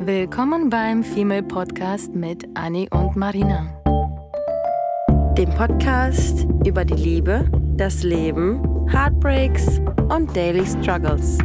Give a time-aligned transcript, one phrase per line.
[0.00, 3.74] Willkommen beim Female Podcast mit Annie und Marina.
[5.36, 11.38] Dem Podcast über die Liebe, das Leben, Heartbreaks und Daily Struggles.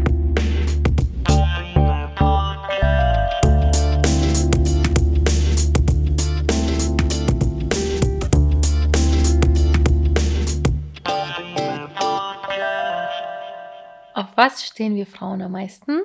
[14.14, 16.02] Auf was stehen wir Frauen am meisten?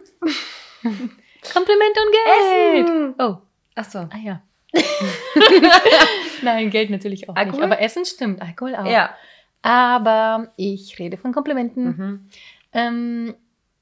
[1.53, 2.89] Kompliment und Geld.
[2.89, 3.15] Essen.
[3.19, 3.37] Oh,
[3.75, 3.99] Achso.
[3.99, 4.43] ah ja.
[6.43, 7.61] Nein, Geld natürlich auch Alkohol?
[7.61, 7.73] nicht.
[7.73, 8.87] Aber Essen stimmt, Alkohol auch.
[8.87, 9.15] Ja.
[9.63, 11.85] Aber ich rede von Komplimenten.
[11.85, 12.29] Mhm.
[12.73, 13.35] Ähm,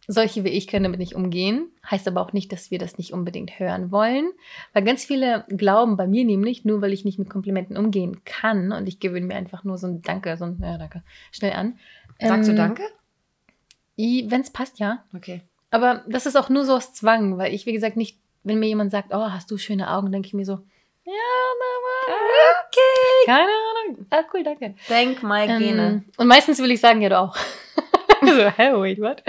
[0.08, 1.68] solche wie ich können damit nicht umgehen.
[1.90, 4.30] Heißt aber auch nicht, dass wir das nicht unbedingt hören wollen.
[4.72, 8.72] Weil ganz viele glauben bei mir nämlich, nur weil ich nicht mit Komplimenten umgehen kann
[8.72, 11.78] und ich gewöhne mir einfach nur so ein Danke, so ein ja, Danke, schnell an.
[12.20, 12.82] Sagst du Ähm, Danke?
[13.96, 15.04] Wenn es passt, ja.
[15.14, 15.42] Okay.
[15.76, 18.66] Aber das ist auch nur so aus Zwang, weil ich, wie gesagt, nicht, wenn mir
[18.68, 20.54] jemand sagt, oh, hast du schöne Augen, denke ich mir so,
[21.04, 22.14] ja, na,
[22.66, 23.26] Okay.
[23.26, 24.06] keine Ahnung.
[24.10, 24.74] Ah, cool, danke.
[24.88, 25.86] Denkmalgene.
[25.86, 27.36] Ähm, und meistens will ich sagen, ja, du auch.
[28.22, 29.22] so, hä, wait, what?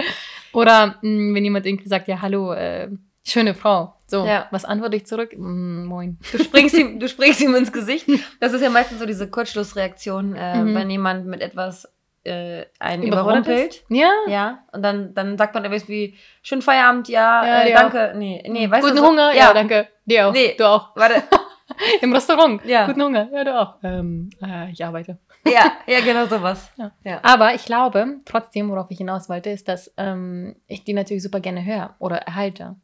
[0.54, 2.88] Oder mh, wenn jemand irgendwie sagt, ja, hallo, äh,
[3.26, 3.94] schöne Frau.
[4.06, 4.46] So, Ja.
[4.50, 5.32] was antworte ich zurück?
[5.36, 6.18] Mm, moin.
[6.32, 8.06] Du springst, ihm, du springst ihm ins Gesicht.
[8.40, 10.74] Das ist ja meistens so diese Kurzschlussreaktion, äh, Mhm.
[10.74, 11.86] wenn jemand mit etwas
[12.28, 13.82] äh, einen überrumpelt.
[13.88, 14.10] Ja.
[14.28, 18.12] Ja, und dann, dann sagt man etwas wie, schönen Feierabend, ja, Ja, äh, danke.
[18.16, 19.02] Nee, nee, weißt Guten du.
[19.02, 19.32] so- Hunger?
[19.34, 19.52] Ja.
[19.52, 19.88] danke.
[20.04, 20.32] Dir auch.
[20.32, 20.54] Nee.
[20.56, 20.94] Du auch.
[20.94, 21.22] Warte,
[22.00, 22.64] Im Restaurant?
[22.64, 22.86] Ja.
[22.86, 23.28] Guten Hunger?
[23.32, 23.74] Ja, du auch.
[23.82, 25.18] Ähm, äh, ich arbeite.
[25.46, 26.70] ja, ja, genau sowas.
[26.76, 26.90] Ja.
[27.04, 27.20] Ja.
[27.22, 31.40] Aber ich glaube, trotzdem, worauf ich hinaus wollte, ist, dass ähm, ich die natürlich super
[31.40, 32.76] gerne höre oder erhalte.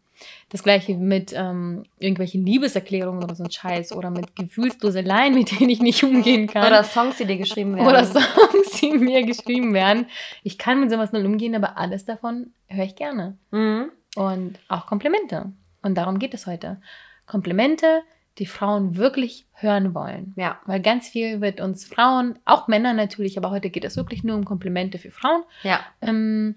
[0.51, 5.71] Das gleiche mit ähm, irgendwelchen Liebeserklärungen oder so ein Scheiß oder mit Gefühlsdoseleien, mit denen
[5.71, 6.67] ich nicht umgehen kann.
[6.67, 7.87] Oder Songs, die dir geschrieben werden.
[7.87, 10.07] Oder Songs, die mir geschrieben werden.
[10.43, 13.37] Ich kann mit sowas null umgehen, aber alles davon höre ich gerne.
[13.51, 13.91] Mhm.
[14.17, 15.53] Und auch Komplimente.
[15.83, 16.81] Und darum geht es heute.
[17.27, 18.03] Komplimente,
[18.39, 20.35] die Frauen wirklich hören wollen.
[20.37, 20.59] Ja.
[20.67, 24.37] Weil ganz viel wird uns Frauen, auch Männer natürlich, aber heute geht es wirklich nur
[24.37, 25.81] um Komplimente für Frauen, Ja.
[26.03, 26.57] ähm,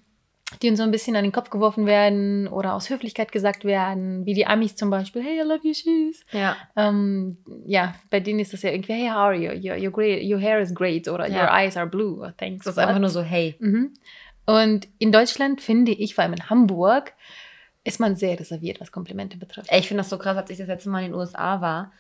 [0.62, 4.26] die uns so ein bisschen an den Kopf geworfen werden oder aus Höflichkeit gesagt werden,
[4.26, 6.26] wie die Amis zum Beispiel, hey, I love your shoes.
[6.32, 6.56] Ja.
[6.76, 9.52] Ähm, ja, bei denen ist das ja irgendwie, hey, how are you?
[9.52, 11.44] Your, your, great, your hair is great oder Ja.
[11.44, 12.20] your eyes are blue.
[12.20, 12.66] Or thanks.
[12.66, 13.56] Das ist einfach nur so, hey.
[13.60, 13.94] Mhm.
[14.46, 17.14] Und in Deutschland finde ich, vor allem in Hamburg,
[17.84, 19.70] ist man sehr reserviert, was Komplimente betrifft.
[19.72, 21.92] Ich finde das so krass, als ich das letzte Mal in den USA war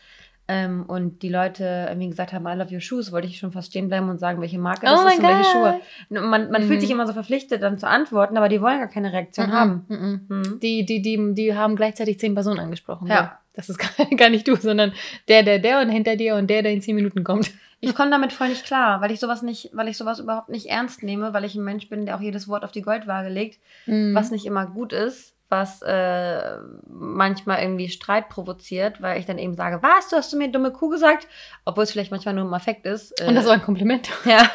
[0.47, 3.67] ähm, und die Leute irgendwie gesagt haben, I love your shoes, wollte ich schon fast
[3.69, 5.49] stehen bleiben und sagen, welche Marke das Oh ist mein und welche.
[5.51, 5.81] Schuhe.
[6.09, 6.67] Man, man Mhm.
[6.67, 9.53] fühlt sich immer so verpflichtet, dann zu antworten, aber die wollen gar keine Reaktion Mhm,
[9.53, 9.85] haben.
[9.87, 10.21] mhm.
[10.29, 10.59] Mhm.
[10.61, 13.07] Die, die, die, die haben gleichzeitig zehn Personen angesprochen.
[13.07, 13.23] Ja.
[13.23, 13.29] So.
[13.57, 14.93] Das ist gar, gar nicht du, sondern
[15.27, 17.51] der, der, der und hinter dir und der, der in zehn Minuten kommt.
[17.79, 20.65] Ich komme damit voll nicht klar, weil ich sowas nicht, weil ich sowas überhaupt nicht
[20.67, 23.59] ernst nehme, weil ich ein Mensch bin, der auch jedes Wort auf die Goldwaage legt,
[23.85, 24.15] Mhm.
[24.15, 26.57] was nicht immer gut ist, was äh,
[26.89, 30.71] manchmal irgendwie Streit provoziert, weil ich dann eben sage, was, du hast zu mir dumme
[30.71, 31.27] Kuh gesagt,
[31.65, 33.19] obwohl es vielleicht manchmal nur im Affekt ist.
[33.21, 34.09] Äh, Und das war ein Kompliment.
[34.25, 34.49] ja.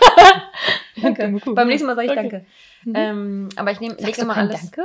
[1.00, 1.34] Danke.
[1.54, 2.28] Beim nächsten Mal sage ich Okay.
[2.28, 2.46] danke.
[2.84, 2.92] Mhm.
[2.94, 4.60] Ähm, aber ich nehme du immer alles.
[4.60, 4.82] Danke?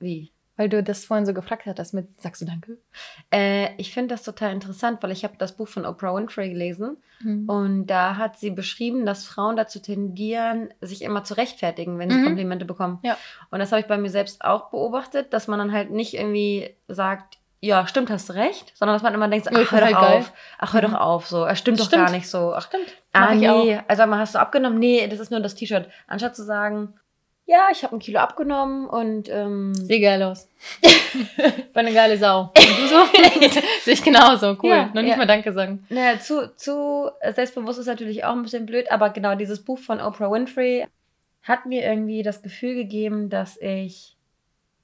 [0.00, 0.32] Wie?
[0.56, 2.78] Weil du das vorhin so gefragt hattest mit, sagst du Danke?
[3.32, 6.96] Äh, ich finde das total interessant, weil ich habe das Buch von Oprah Winfrey gelesen
[7.20, 7.48] Mhm.
[7.48, 12.16] und da hat sie beschrieben, dass Frauen dazu tendieren, sich immer zu rechtfertigen, wenn sie
[12.18, 12.24] Mhm.
[12.24, 12.98] Komplimente bekommen.
[13.02, 13.16] Ja.
[13.50, 16.74] Und das habe ich bei mir selbst auch beobachtet, dass man dann halt nicht irgendwie
[16.88, 19.96] sagt, ja, stimmt, hast du recht, sondern dass man immer denkt, ach, hör doch halt
[19.96, 20.18] geil.
[20.18, 20.92] auf, ach, hör Mhm.
[20.92, 22.04] doch auf, so, es stimmt doch Stimmt.
[22.06, 22.94] gar nicht so, ach, Stimmt.
[23.12, 24.78] Ah, Mach nee, also mal hast du abgenommen?
[24.78, 25.88] Nee, das ist nur das T-Shirt.
[26.06, 26.94] Anstatt zu sagen,
[27.46, 30.48] ja, ich habe ein Kilo abgenommen und ähm, Sieht geil aus.
[31.72, 32.52] War eine geile Sau.
[32.56, 33.60] Und du so?
[33.82, 34.56] Sehe ich genauso.
[34.62, 34.70] Cool.
[34.70, 35.16] Ja, Noch nicht ja.
[35.16, 35.86] mal Danke sagen.
[35.88, 40.00] naja, zu, zu selbstbewusst ist natürlich auch ein bisschen blöd, aber genau dieses Buch von
[40.00, 40.86] Oprah Winfrey
[41.44, 44.16] hat mir irgendwie das Gefühl gegeben, dass ich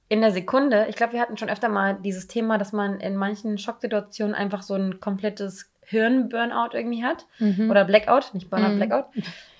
[0.07, 3.17] in der Sekunde, ich glaube, wir hatten schon öfter mal dieses Thema, dass man in
[3.17, 7.25] manchen Schocksituationen einfach so ein komplettes Hirn-Burnout irgendwie hat.
[7.39, 7.69] Mhm.
[7.71, 8.77] Oder Blackout, nicht Burnout, Mhm.
[8.79, 9.05] Blackout.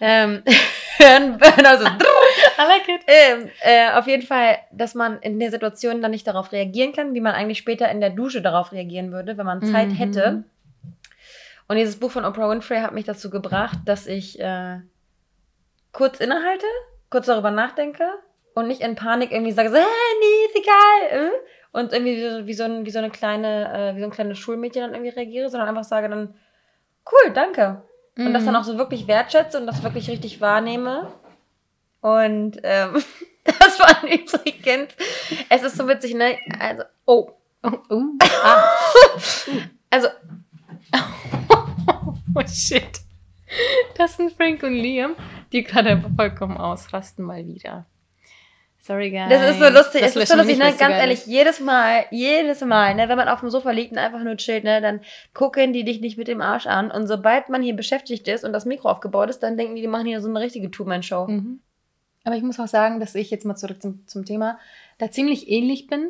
[0.01, 0.43] Ähm,
[0.97, 1.85] Hirn-Burnout, so
[2.57, 3.01] I like it.
[3.07, 7.13] Ähm, äh, auf jeden Fall, dass man in der Situation dann nicht darauf reagieren kann,
[7.13, 9.95] wie man eigentlich später in der Dusche darauf reagieren würde, wenn man Zeit Mhm.
[9.95, 10.43] hätte.
[11.69, 14.79] Und dieses Buch von Oprah Winfrey hat mich dazu gebracht, dass ich äh,
[15.91, 16.65] kurz innehalte,
[17.09, 18.03] kurz darüber nachdenke
[18.53, 21.27] und nicht in Panik irgendwie sage, so, äh, nee, ist egal.
[21.27, 21.31] Äh?
[21.73, 24.11] Und irgendwie wie so, wie so, ein, wie so eine kleine, äh, wie so ein
[24.11, 26.33] kleines Schulmädchen dann irgendwie reagiere, sondern einfach sage dann,
[27.11, 27.81] cool, danke.
[28.15, 28.47] Und das Mhm.
[28.47, 31.11] dann auch so wirklich wertschätze und das wirklich richtig wahrnehme.
[31.99, 33.03] Und ähm,
[33.43, 34.93] das war übrigens,
[35.49, 36.37] es ist so witzig, ne?
[36.59, 37.31] Also, Oh.
[37.63, 38.01] Oh, oh.
[38.43, 38.63] Ah.
[39.89, 40.07] also
[42.35, 42.99] oh shit.
[43.97, 45.15] Das sind Frank und Liam,
[45.51, 47.85] die gerade vollkommen ausrasten mal wieder.
[48.85, 49.29] Sorry, guys.
[49.29, 50.73] Das ist so lustig, Das es ist so lustig, ne?
[50.77, 54.21] ganz ehrlich, jedes Mal, jedes Mal, ne, wenn man auf dem Sofa liegt und einfach
[54.21, 54.99] nur chillt, ne, dann
[55.33, 58.51] gucken die dich nicht mit dem Arsch an und sobald man hier beschäftigt ist und
[58.51, 61.27] das Mikro aufgebaut ist, dann denken die, die machen hier so eine richtige Two-Man-Show.
[61.27, 61.61] Mhm.
[62.25, 64.59] Aber ich muss auch sagen, dass ich jetzt mal zurück zum, zum Thema,
[64.97, 66.09] da ziemlich ähnlich bin.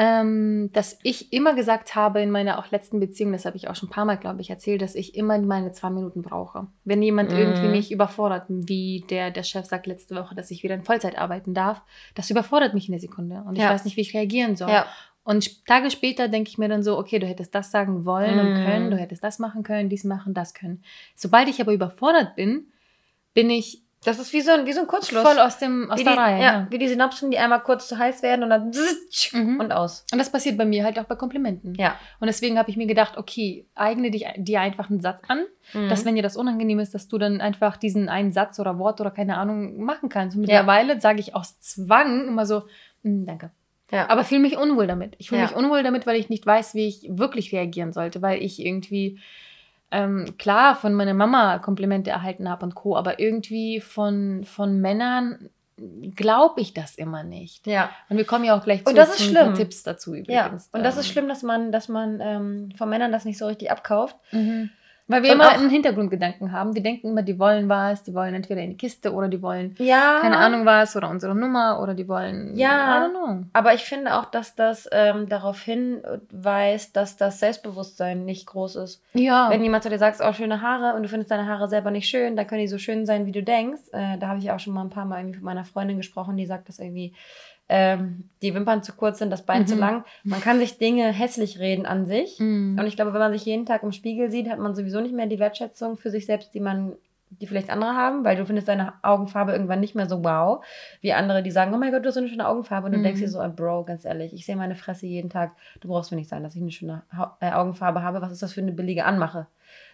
[0.00, 3.74] Ähm, dass ich immer gesagt habe in meiner auch letzten Beziehung, das habe ich auch
[3.74, 6.68] schon ein paar Mal, glaube ich, erzählt, dass ich immer meine zwei Minuten brauche.
[6.84, 7.36] Wenn jemand Mhm.
[7.36, 11.18] irgendwie mich überfordert, wie der, der Chef sagt letzte Woche, dass ich wieder in Vollzeit
[11.18, 11.82] arbeiten darf,
[12.14, 13.42] das überfordert mich in der Sekunde.
[13.44, 13.70] Und ich Ja.
[13.70, 14.70] weiß nicht, wie ich reagieren soll.
[14.70, 14.86] Ja.
[15.24, 18.50] Und Tage später denke ich mir dann so, okay, du hättest das sagen wollen und
[18.50, 18.54] Mhm.
[18.54, 20.84] können, du hättest das machen können, dies machen, das können.
[21.16, 22.68] Sobald ich aber überfordert bin,
[23.34, 25.22] bin ich Das ist wie so ein, wie so ein Kurzschluss.
[25.22, 26.36] voll aus, dem, aus wie der die, Reihe.
[26.42, 26.66] ja, Ja.
[26.70, 28.70] wie die Synapsen, die einmal kurz zu heiß werden und dann
[29.32, 29.58] Mhm.
[29.60, 30.04] und aus.
[30.12, 31.74] Und das passiert bei mir halt auch bei Komplimenten.
[31.74, 31.96] Ja.
[32.20, 35.40] Und deswegen habe ich mir gedacht, okay, eigne dich, dir einfach einen Satz an,
[35.74, 35.88] Mhm.
[35.88, 39.00] dass wenn dir das unangenehm ist, dass du dann einfach diesen einen Satz oder Wort
[39.00, 40.36] oder keine Ahnung machen kannst.
[40.36, 42.62] Und mittlerweile sage ich aus Zwang immer so,
[43.02, 43.50] "Mm, danke.
[43.90, 44.08] ja.
[44.08, 45.16] Aber fühle mich unwohl damit.
[45.18, 45.48] Ich fühle Ja.
[45.48, 49.18] mich unwohl damit, weil ich nicht weiß, wie ich wirklich reagieren sollte, weil ich irgendwie
[49.90, 55.50] ähm, klar von meiner Mama Komplimente erhalten habe und Co., aber irgendwie von, von Männern
[56.16, 57.66] glaube ich das immer nicht.
[57.66, 57.90] ja.
[58.08, 59.54] Und wir kommen ja auch gleich Und zu, schlimm.
[59.54, 60.68] Tipps dazu übrigens.
[60.72, 63.38] Ja, und das ist Ähm, schlimm, dass man, dass man ähm, von Männern das nicht
[63.38, 64.16] so richtig abkauft.
[64.32, 64.70] Mhm.
[65.10, 66.74] Weil wir Und immer auch- einen Hintergrundgedanken haben.
[66.74, 69.74] Wir denken immer, die wollen was, die wollen entweder in die Kiste oder die wollen
[69.78, 70.18] Ja.
[70.20, 72.54] keine Ahnung was oder unsere Nummer oder die wollen.
[72.56, 73.06] Ja.
[73.06, 73.44] I don't know.
[73.54, 79.02] Aber ich finde auch, dass das ähm, darauf hinweist, dass das Selbstbewusstsein nicht groß ist.
[79.14, 79.50] Ja.
[79.50, 82.08] Wenn jemand zu dir sagt, oh, schöne Haare und du findest deine Haare selber nicht
[82.08, 83.82] schön, dann können die so schön sein, wie du denkst.
[83.92, 86.36] Äh, da habe ich auch schon mal ein paar Mal irgendwie von meiner Freundin gesprochen,
[86.36, 87.14] die sagt, dass irgendwie
[87.68, 89.66] ähm, die Wimpern zu kurz sind, das Bein Mhm.
[89.66, 90.04] zu lang.
[90.24, 92.38] Man kann sich Dinge hässlich reden an sich.
[92.38, 92.78] Mhm.
[92.80, 95.14] Und ich glaube, wenn man sich jeden Tag im Spiegel sieht, hat man sowieso nicht
[95.14, 96.94] mehr die Wertschätzung für sich selbst, die man,
[97.30, 100.64] die vielleicht andere haben, weil du findest deine Augenfarbe irgendwann nicht mehr so wow,
[101.02, 102.86] wie andere, die sagen, oh mein Gott, du hast so eine schöne Augenfarbe.
[102.86, 103.02] Und du Mhm.
[103.02, 105.52] denkst dir so, oh, Bro, ganz ehrlich, ich sehe meine Fresse jeden Tag.
[105.80, 108.22] Du brauchst mir nicht sagen, dass ich eine schöne ha äh, Augenfarbe habe.
[108.22, 109.46] Was ist das für eine billige Anmache?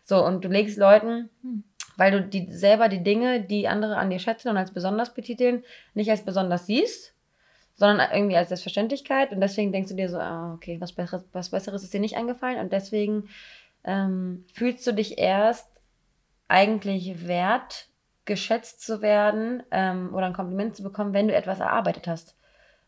[0.05, 1.65] So, und du legst Leuten, Hm.
[1.97, 5.65] weil du die, selber die Dinge, die andere an dir schätzen und als besonders betiteln,
[5.95, 7.14] nicht als besonders siehst,
[7.75, 9.33] sondern irgendwie als Selbstverständlichkeit.
[9.33, 12.17] Und deswegen denkst du dir so, ah, okay, was Besseres, was Besseres ist dir nicht
[12.17, 12.61] eingefallen.
[12.61, 13.29] Und deswegen
[13.85, 15.69] ähm, fühlst du dich erst
[16.49, 17.89] eigentlich wert,
[18.25, 22.37] geschätzt zu werden ähm, oder ein Kompliment zu bekommen, wenn du etwas erarbeitet hast.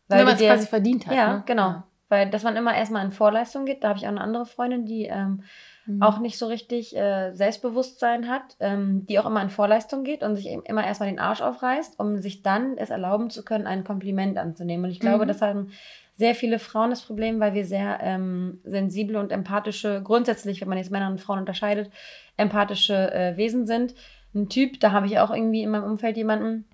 [0.07, 1.15] Wenn du man es quasi verdient hat.
[1.15, 1.43] ja, ne?
[1.45, 1.69] genau.
[1.69, 1.87] Ja.
[2.09, 3.83] Weil, dass man immer erstmal in Vorleistung geht.
[3.83, 5.43] Da habe ich auch eine andere Freundin, die ähm,
[5.87, 6.03] Mhm.
[6.03, 10.35] auch nicht so richtig äh, Selbstbewusstsein hat, ähm, die auch immer in Vorleistung geht und
[10.35, 13.85] sich eben immer erstmal den Arsch aufreißt, um sich dann es erlauben zu können, ein
[13.85, 14.83] Kompliment anzunehmen.
[14.85, 15.29] Und ich glaube, Mhm.
[15.29, 15.71] das haben
[16.15, 20.77] sehr viele Frauen das Problem, weil wir sehr ähm, sensible und empathische, grundsätzlich, wenn man
[20.77, 21.89] jetzt Männer und Frauen unterscheidet,
[22.35, 23.95] empathische äh, Wesen sind.
[24.35, 26.65] Ein Typ, da habe ich auch irgendwie in meinem Umfeld jemanden,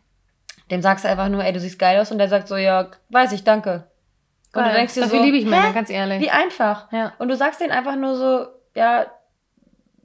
[0.71, 2.89] dem sagst du einfach nur, ey, du siehst geil aus und der sagt so, ja,
[3.09, 3.85] weiß ich, danke.
[4.53, 4.73] Und du Geil.
[4.77, 5.73] denkst dir Dafür so, liebe ich Männer, hä?
[5.73, 6.21] ganz ehrlich.
[6.21, 6.91] Wie einfach.
[6.91, 7.13] ja.
[7.19, 8.45] Und du sagst denen einfach nur so,
[8.75, 9.07] ja,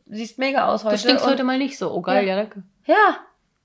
[0.06, 0.94] siehst mega aus heute.
[0.96, 1.92] Du stinkst heute mal nicht so.
[1.92, 2.34] Oh geil, Ja.
[2.34, 2.62] ja, danke.
[2.86, 3.16] Ja.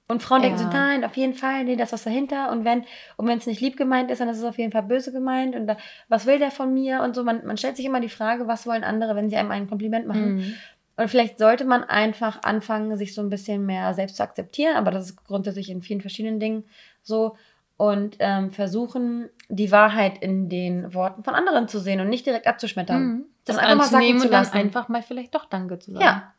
[0.09, 0.71] Und Frauen denken so, Ja.
[0.71, 2.51] nein, auf jeden Fall, nee, das ist was dahinter.
[2.51, 2.83] Und wenn
[3.15, 5.56] und wenn es nicht lieb gemeint ist, dann ist es auf jeden Fall böse gemeint.
[5.56, 5.77] Und da,
[6.09, 7.01] was will der von mir?
[7.01, 9.51] Und so, man, man stellt sich immer die Frage, was wollen andere, wenn sie einem
[9.51, 10.36] ein Kompliment machen?
[10.36, 10.53] Mhm.
[10.97, 14.91] Und vielleicht sollte man einfach anfangen, sich so ein bisschen mehr selbst zu akzeptieren, aber
[14.91, 16.65] das ist grundsätzlich in vielen verschiedenen Dingen
[17.01, 17.38] so.
[17.77, 22.48] Und ähm, versuchen, die Wahrheit in den Worten von anderen zu sehen und nicht direkt
[22.48, 23.03] abzuschmettern.
[23.05, 23.25] Mhm.
[23.45, 24.57] Das einfach mal anzunehmen zu und dann lassen.
[24.57, 26.03] einfach mal vielleicht doch Danke zu sagen.
[26.03, 26.33] Ja.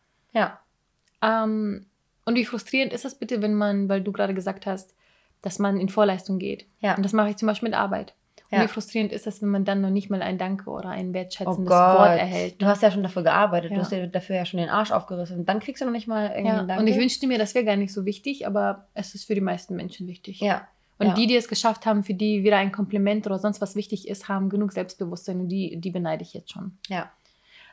[1.22, 1.44] Ja.
[1.44, 1.86] Ähm,
[2.24, 4.94] und wie frustrierend ist das bitte, wenn man, weil du gerade gesagt hast,
[5.42, 6.66] dass man in Vorleistung geht.
[6.80, 6.94] Ja.
[6.96, 8.14] Und das mache ich zum Beispiel mit Arbeit.
[8.50, 8.64] Und Ja.
[8.64, 11.14] wie frustrierend ist das, wenn man dann noch nicht mal ein Danke oder ein Oh
[11.14, 11.98] wertschätzendes Gott.
[11.98, 12.60] Wort erhält.
[12.60, 13.70] Du hast ja schon dafür gearbeitet.
[13.70, 13.76] Ja.
[13.76, 15.40] Du hast dir dafür ja schon den Arsch aufgerissen.
[15.40, 16.58] Und dann kriegst du noch nicht mal irgendwie Ja.
[16.58, 16.82] einen Danke.
[16.82, 19.40] Und ich wünschte mir, das wäre gar nicht so wichtig, aber es ist für die
[19.40, 20.40] meisten Menschen wichtig.
[20.40, 20.66] Ja.
[20.98, 21.14] Und Ja.
[21.14, 24.28] die, die es geschafft haben, für die wieder ein Kompliment oder sonst was wichtig ist,
[24.28, 26.78] haben genug Selbstbewusstsein und die, die beneide ich jetzt schon.
[26.88, 27.10] Ja.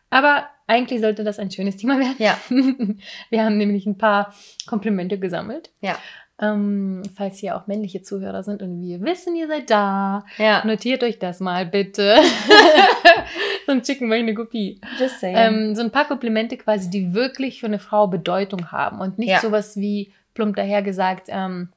[0.09, 2.15] Aber eigentlich sollte das ein schönes Thema werden.
[2.17, 2.37] Ja.
[3.29, 4.33] Wir haben nämlich ein paar
[4.67, 5.69] Komplimente gesammelt.
[5.81, 5.97] Ja.
[6.41, 10.65] Ähm, falls hier auch männliche Zuhörer sind und wir wissen, ihr seid da, Ja.
[10.65, 12.17] notiert euch das mal bitte.
[13.67, 14.81] Sonst schicken wir euch eine Kopie.
[14.99, 15.35] Just saying.
[15.37, 19.29] Ähm, so ein paar Komplimente quasi, die wirklich für eine Frau Bedeutung haben und nicht
[19.29, 19.39] Ja.
[19.39, 21.69] sowas wie plump daher gesagt, ähm,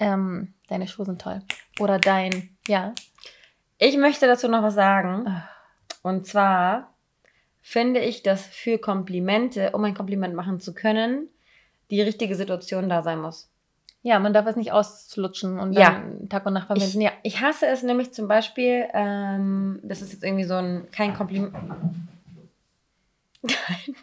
[0.00, 1.40] ähm, deine Schuhe sind toll.
[1.78, 2.92] Oder dein, ja.
[3.78, 5.26] ich möchte dazu noch was sagen.
[5.28, 5.48] Ah.
[6.02, 6.92] Und zwar
[7.62, 11.28] finde ich, dass für Komplimente, um ein Kompliment machen zu können,
[11.90, 13.48] die richtige Situation da sein muss.
[14.02, 15.90] Ja, man darf es nicht auslutschen und Ja.
[15.90, 17.00] dann Tag und Nacht verwenden.
[17.02, 17.12] ja.
[17.22, 21.54] Ich hasse es nämlich zum Beispiel, ähm, das ist jetzt irgendwie so ein, kein Kompliment.
[23.42, 23.96] Kein,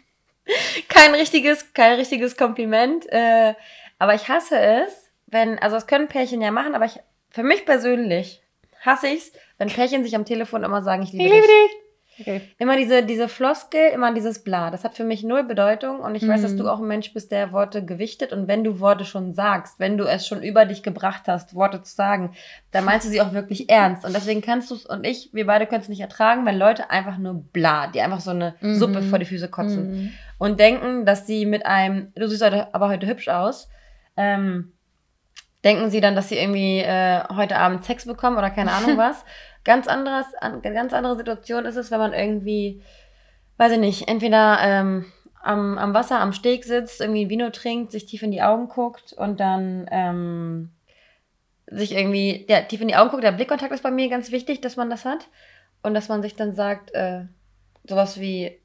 [0.88, 3.06] kein richtiges, kein richtiges Kompliment.
[3.10, 3.54] Äh,
[3.98, 6.98] aber ich hasse es, wenn, also das können Pärchen ja machen, aber ich
[7.30, 8.42] für mich persönlich
[8.80, 11.50] hasse ich's, wenn Pärchen sich am Telefon immer sagen, ich liebe, Ich liebe dich.
[11.70, 11.78] dich.
[12.20, 12.40] Okay.
[12.58, 14.72] Immer diese, diese Floskel, immer dieses Bla.
[14.72, 16.56] Das hat für mich null Bedeutung und ich weiß, dass Mhm.
[16.56, 19.96] du auch ein Mensch bist, der Worte gewichtet und wenn du Worte schon sagst, wenn
[19.96, 22.34] du es schon über dich gebracht hast, Worte zu sagen,
[22.72, 25.46] dann meinst du sie auch wirklich ernst und deswegen kannst du es und ich, wir
[25.46, 28.74] beide können es nicht ertragen, wenn Leute einfach nur Bla, die einfach so eine Mhm.
[28.74, 30.10] Suppe vor die Füße kotzen Mhm.
[30.38, 33.68] und denken, dass sie mit einem, du siehst heute, aber heute hübsch aus,
[34.16, 34.72] ähm,
[35.64, 39.24] denken sie dann, dass sie irgendwie äh, heute Abend Sex bekommen oder keine Ahnung was.
[39.64, 42.82] ganz anderes, an, ganz andere Situation ist es, wenn man irgendwie,
[43.56, 45.04] weiß ich nicht, entweder ähm,
[45.42, 48.68] am, am Wasser, am Steg sitzt, irgendwie ein Vino trinkt, sich tief in die Augen
[48.68, 50.70] guckt und dann ähm,
[51.66, 53.24] sich irgendwie ja, tief in die Augen guckt.
[53.24, 55.28] Der Blickkontakt ist bei mir ganz wichtig, dass man das hat.
[55.82, 57.24] Und dass man sich dann sagt, äh,
[57.84, 58.58] sowas wie,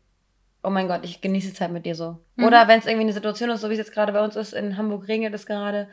[0.63, 2.17] oh mein Gott, ich genieße Zeit mit dir so.
[2.35, 2.45] Mhm.
[2.45, 4.53] Oder wenn es irgendwie eine Situation ist, so wie es jetzt gerade bei uns ist,
[4.53, 5.89] in Hamburg regnet es gerade.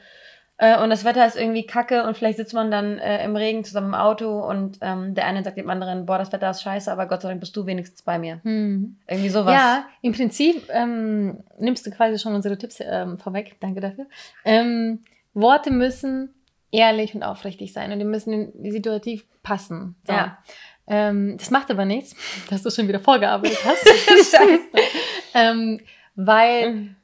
[0.63, 3.65] Äh, und das Wetter ist irgendwie kacke und vielleicht sitzt man dann äh, im Regen
[3.65, 6.93] zusammen im Auto und ähm, der eine sagt dem anderen, boah, das Wetter ist scheiße,
[6.93, 8.41] aber Gott sei Dank bist du wenigstens bei mir.
[8.43, 8.99] Mhm.
[9.07, 9.55] Irgendwie sowas.
[9.55, 13.57] Ja, im Prinzip ähm, nimmst du quasi schon unsere Tipps ähm, vorweg.
[13.61, 14.05] Danke dafür.
[14.45, 15.01] Ähm,
[15.33, 16.35] Worte müssen
[16.71, 19.97] ehrlich und aufrichtig sein und die müssen situativ passen.
[20.07, 20.13] So.
[20.13, 20.39] Ja.
[20.87, 22.15] Ähm, das macht aber nichts,
[22.51, 23.89] dass du schon wieder vorgearbeitet hast.
[24.09, 24.89] Scheiße.
[25.33, 25.81] ähm,
[26.17, 26.97] weil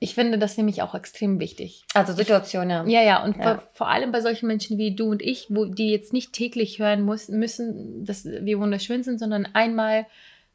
[0.00, 1.84] ich finde das nämlich auch extrem wichtig.
[1.94, 2.84] Also Situation, ja.
[2.86, 3.42] Ja, ja, und Ja.
[3.42, 6.78] Vor, vor allem bei solchen Menschen wie du und ich, wo die jetzt nicht täglich
[6.78, 10.06] hören muss, müssen, dass wir wunderschön sind, sondern einmal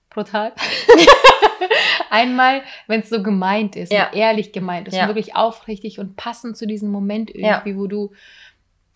[0.10, 0.54] pro Tag.
[2.10, 4.12] einmal, wenn es so gemeint ist, Ja.
[4.14, 5.08] ehrlich gemeint ist Ja.
[5.08, 8.12] wirklich aufrichtig und passend zu diesem Moment irgendwie, wo du.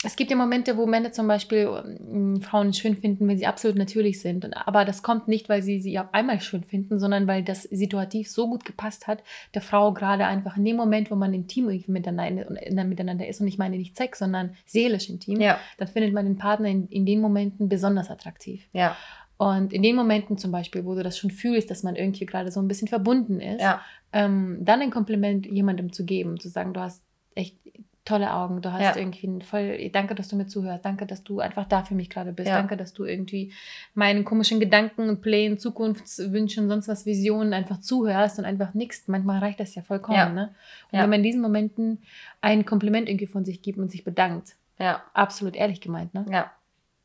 [0.03, 1.67] Es gibt ja Momente, wo Männer zum Beispiel
[2.11, 4.45] ähm, Frauen schön finden, wenn sie absolut natürlich sind.
[4.67, 8.29] Aber das kommt nicht, weil sie sie auf einmal schön finden, sondern weil das situativ
[8.29, 9.23] so gut gepasst hat,
[9.53, 12.45] der Frau gerade einfach in dem Moment, wo man intim miteinander,
[12.83, 16.37] miteinander ist, und ich meine nicht Sex, sondern seelisch intim, Ja, dann findet man den
[16.37, 18.67] Partner in, in den Momenten besonders attraktiv.
[18.73, 18.95] ja,
[19.37, 22.51] Und in den Momenten zum Beispiel, wo du das schon fühlst, dass man irgendwie gerade
[22.51, 23.81] so ein bisschen verbunden ist, ja,
[24.13, 27.57] ähm, dann ein Kompliment jemandem zu geben, zu sagen, du hast echt
[28.05, 28.95] tolle Augen, du hast Ja.
[28.95, 32.09] irgendwie ein voll, danke, dass du mir zuhörst, danke, dass du einfach da für mich
[32.09, 32.55] gerade bist, Ja.
[32.57, 33.51] danke, dass du irgendwie
[33.95, 39.09] meinen komischen Gedanken und Plänen, Zukunftswünschen, sonst was Visionen einfach zuhörst und einfach nickst.
[39.09, 40.29] Manchmal reicht das ja vollkommen, Ja.
[40.29, 40.55] ne?
[40.91, 42.03] Und wenn man in diesen Momenten
[42.41, 45.01] ein Kompliment irgendwie von sich gibt und sich bedankt, ja.
[45.13, 46.25] absolut ehrlich gemeint, ne?
[46.29, 46.51] Ja,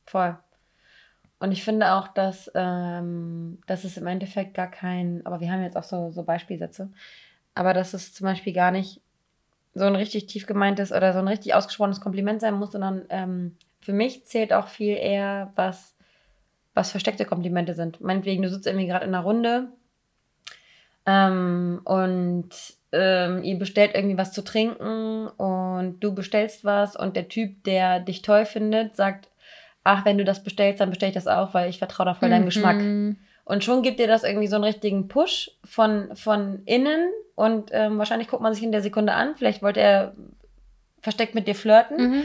[0.04, 0.37] voll.
[1.38, 5.62] Und ich finde auch, dass, ähm, dass es im Endeffekt gar kein, aber wir haben
[5.62, 6.90] jetzt auch so, so Beispielsätze,
[7.54, 9.00] aber dass es zum Beispiel gar nicht
[9.80, 13.56] so ein richtig tief gemeintes oder so ein richtig ausgesprochenes Kompliment sein muss, sondern ähm,
[13.80, 15.96] für mich zählt auch viel eher, was,
[16.75, 18.00] was versteckte Komplimente sind.
[18.00, 19.68] Meinetwegen, du sitzt irgendwie gerade in einer Runde
[21.06, 22.50] ähm, und
[22.92, 28.00] ähm, ihr bestellt irgendwie was zu trinken und du bestellst was und der Typ, der
[28.00, 29.28] dich toll findet, sagt,
[29.82, 32.28] ach, wenn du das bestellst, dann bestell ich das auch, weil ich vertraue da voll
[32.28, 32.80] deinem Geschmack.
[33.50, 33.54] Mhm.
[33.54, 37.99] Und schon gibt dir das irgendwie so einen richtigen Push von, von innen und ähm,
[37.99, 40.14] wahrscheinlich guckt man sich in der Sekunde an, vielleicht wollte er
[41.02, 42.23] versteckt mit dir flirten Mhm.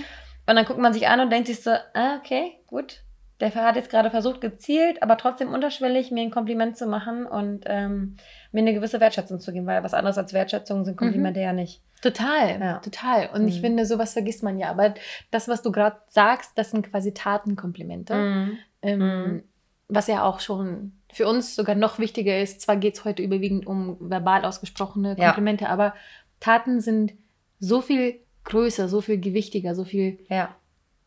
[0.47, 3.01] und dann guckt man sich an und denkt sich so, ah, okay, gut.
[3.41, 7.63] Der hat jetzt gerade versucht, gezielt, aber trotzdem unterschwellig, mir ein Kompliment zu machen und
[7.65, 8.15] ähm,
[8.53, 11.81] mir eine gewisse Wertschätzung zu geben, weil was anderes als Wertschätzung sind Komplimente ja nicht.
[12.01, 12.77] Total, Ja.
[12.79, 13.29] total.
[13.33, 13.61] Und ich Mhm.
[13.61, 14.69] finde, sowas vergisst man ja.
[14.69, 14.93] Aber
[15.31, 18.15] das, was du gerade sagst, das sind quasi Tatenkomplimente.
[18.15, 18.57] Mhm.
[18.81, 19.43] Ähm, Mhm.
[19.89, 22.61] Was ja auch schon für uns sogar noch wichtiger ist.
[22.61, 25.27] Zwar geht es heute überwiegend um verbal ausgesprochene Ja.
[25.27, 25.93] Komplimente, aber
[26.39, 27.13] Taten sind
[27.59, 30.55] so viel größer, so viel gewichtiger, so viel, Ja,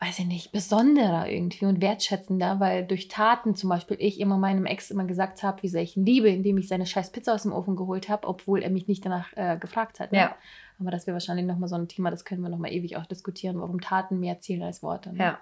[0.00, 4.64] weiß ich nicht, besonderer irgendwie und wertschätzender, weil durch Taten zum Beispiel ich immer meinem
[4.64, 7.42] Ex immer gesagt habe, wie sehr ich ihn liebe, indem ich seine scheiß Pizza aus
[7.42, 10.12] dem Ofen geholt habe, obwohl er mich nicht danach äh, gefragt hat.
[10.12, 10.18] Ne?
[10.18, 10.36] ja,
[10.78, 13.60] Aber das wäre wahrscheinlich nochmal so ein Thema, das können wir nochmal ewig auch diskutieren,
[13.60, 15.12] warum Taten mehr zählen als Worte.
[15.12, 15.18] Ne?
[15.18, 15.38] ja,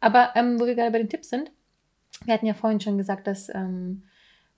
[0.00, 1.50] Aber ähm, wo wir gerade bei den Tipps sind,
[2.24, 4.04] wir hatten ja vorhin schon gesagt, dass ähm,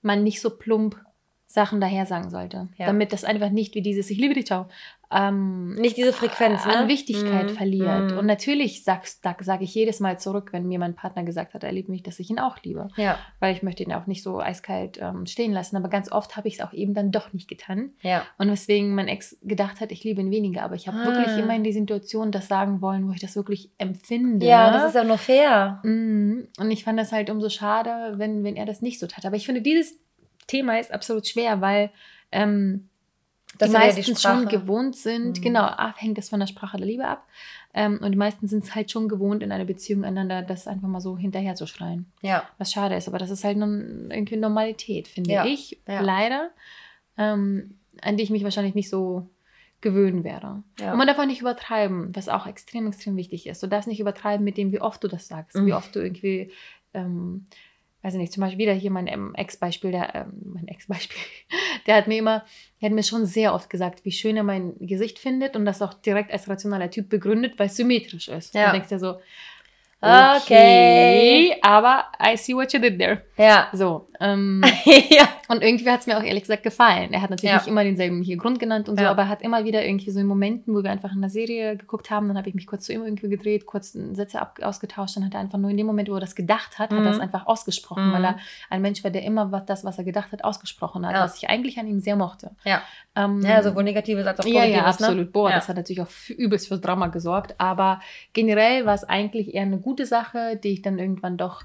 [0.01, 1.03] man nicht so plump
[1.49, 2.67] Sachen daher sagen sollte.
[2.77, 2.87] Ja.
[2.87, 4.65] Damit das einfach nicht wie dieses Ich liebe dich, ciao,
[5.09, 6.75] ähm, Nicht diese Frequenz, ne?
[6.75, 7.55] an Wichtigkeit Mhm.
[7.55, 8.11] verliert.
[8.11, 8.17] Mhm.
[8.17, 9.07] Und natürlich sage
[9.39, 12.19] sag ich jedes Mal zurück, wenn mir mein Partner gesagt hat, er liebt mich, dass
[12.19, 12.89] ich ihn auch liebe.
[12.97, 15.77] Ja, Weil ich möchte ihn auch nicht so eiskalt ähm, stehen lassen.
[15.77, 17.91] Aber ganz oft habe ich es auch eben dann doch nicht getan.
[18.01, 20.63] ja, Und weswegen mein Ex gedacht hat, ich liebe ihn weniger.
[20.63, 21.05] Aber ich habe Ah.
[21.05, 24.45] wirklich immer in die Situation das sagen wollen, wo ich das wirklich empfinde.
[24.45, 25.79] ja, das ist ja nur fair.
[25.83, 26.49] Mhm.
[26.59, 29.25] Und ich fand das halt umso schade, wenn, wenn er das nicht so tat.
[29.25, 29.97] Aber ich finde, dieses
[30.47, 31.91] Thema ist absolut schwer, weil
[32.31, 32.89] ähm,
[33.59, 35.41] die ist ja meisten schon gewohnt sind, Mhm.
[35.41, 37.25] genau, ab, hängt das von der Sprache der Liebe ab.
[37.73, 40.87] Ähm, und die meisten sind es halt schon gewohnt, in einer Beziehung einander das einfach
[40.87, 42.11] mal so hinterher zu schreien.
[42.21, 46.01] Ja, Was schade ist, aber das ist halt nun irgendwie Normalität, finde Ja, ich, ja.
[46.01, 46.49] leider.
[47.17, 49.27] Ähm, an die ich mich wahrscheinlich nicht so
[49.81, 50.63] gewöhnen werde.
[50.79, 50.91] Ja.
[50.91, 53.61] Und man darf auch nicht übertreiben, was auch extrem, extrem wichtig ist.
[53.61, 55.65] Du darfst nicht übertreiben mit dem, wie oft du das sagst, Mhm.
[55.67, 56.51] wie oft du irgendwie,
[56.93, 57.45] ähm,
[58.07, 61.19] weiß ich nicht, zum Beispiel wieder hier mein ähm, Ex-Beispiel, der, ähm, mein Ex-Beispiel,
[61.87, 62.45] der hat mir immer,
[62.79, 65.81] der hat mir schon sehr oft gesagt, wie schön er mein Gesicht findet und das
[65.81, 68.55] auch direkt als rationaler Typ begründet, weil es symmetrisch ist.
[68.55, 68.67] Ja.
[68.67, 69.17] Du denkst dir so,
[69.99, 70.37] Okay.
[70.37, 73.23] okay, aber I see what you did there.
[73.35, 73.67] Ja.
[73.73, 74.63] So, ähm,
[75.09, 75.27] ja.
[75.47, 77.13] und irgendwie hat es mir auch ehrlich gesagt gefallen.
[77.13, 77.57] Er hat natürlich Ja.
[77.57, 79.11] nicht immer denselben hier Grund genannt und so, Ja.
[79.11, 81.77] aber er hat immer wieder irgendwie so in Momenten, wo wir einfach in der Serie
[81.77, 85.15] geguckt haben, dann habe ich mich kurz zu ihm irgendwie gedreht, kurz Sätze ab ausgetauscht,
[85.17, 87.11] dann hat er einfach nur in dem Moment, wo er das gedacht hat, hat er
[87.11, 87.23] es Mhm.
[87.23, 88.13] einfach ausgesprochen, Mhm.
[88.13, 88.37] weil er
[88.69, 91.23] ein Mensch war, der immer was, das, was er gedacht hat, ausgesprochen hat, Ja.
[91.23, 92.51] was ich eigentlich an ihm sehr mochte.
[92.65, 92.81] Ja.
[93.15, 94.77] Ähm, Ja, sowohl Negatives als auch ja, Positives.
[94.77, 95.17] ja, absolut.
[95.17, 95.25] Ne?
[95.25, 95.55] Boah, ja.
[95.55, 97.55] das hat natürlich auch für, übelst fürs Drama gesorgt.
[97.59, 97.99] Aber
[98.33, 101.63] generell war es eigentlich eher eine gute Sache, die ich dann irgendwann doch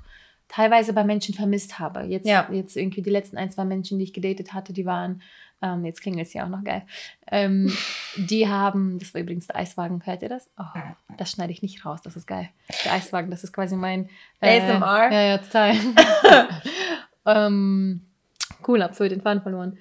[0.53, 2.03] teilweise bei Menschen vermisst habe.
[2.03, 2.47] Jetzt, Ja.
[2.53, 5.23] jetzt irgendwie die letzten ein, zwei Menschen, die ich gedatet hatte, die waren,
[5.63, 6.83] ähm, jetzt klingelt es ja auch noch geil,
[7.31, 7.73] ähm,
[8.17, 10.51] die haben, das war übrigens der Eiswagen, hört ihr das?
[10.59, 10.79] Oh,
[11.17, 12.51] das schneide ich nicht raus, das ist geil.
[12.85, 14.11] Der Eiswagen, das ist quasi mein...
[14.41, 15.11] ASMR?
[15.11, 15.75] Ja, ja, total.
[17.27, 18.03] ähm,
[18.69, 19.79] cool, hab so den Faden verloren.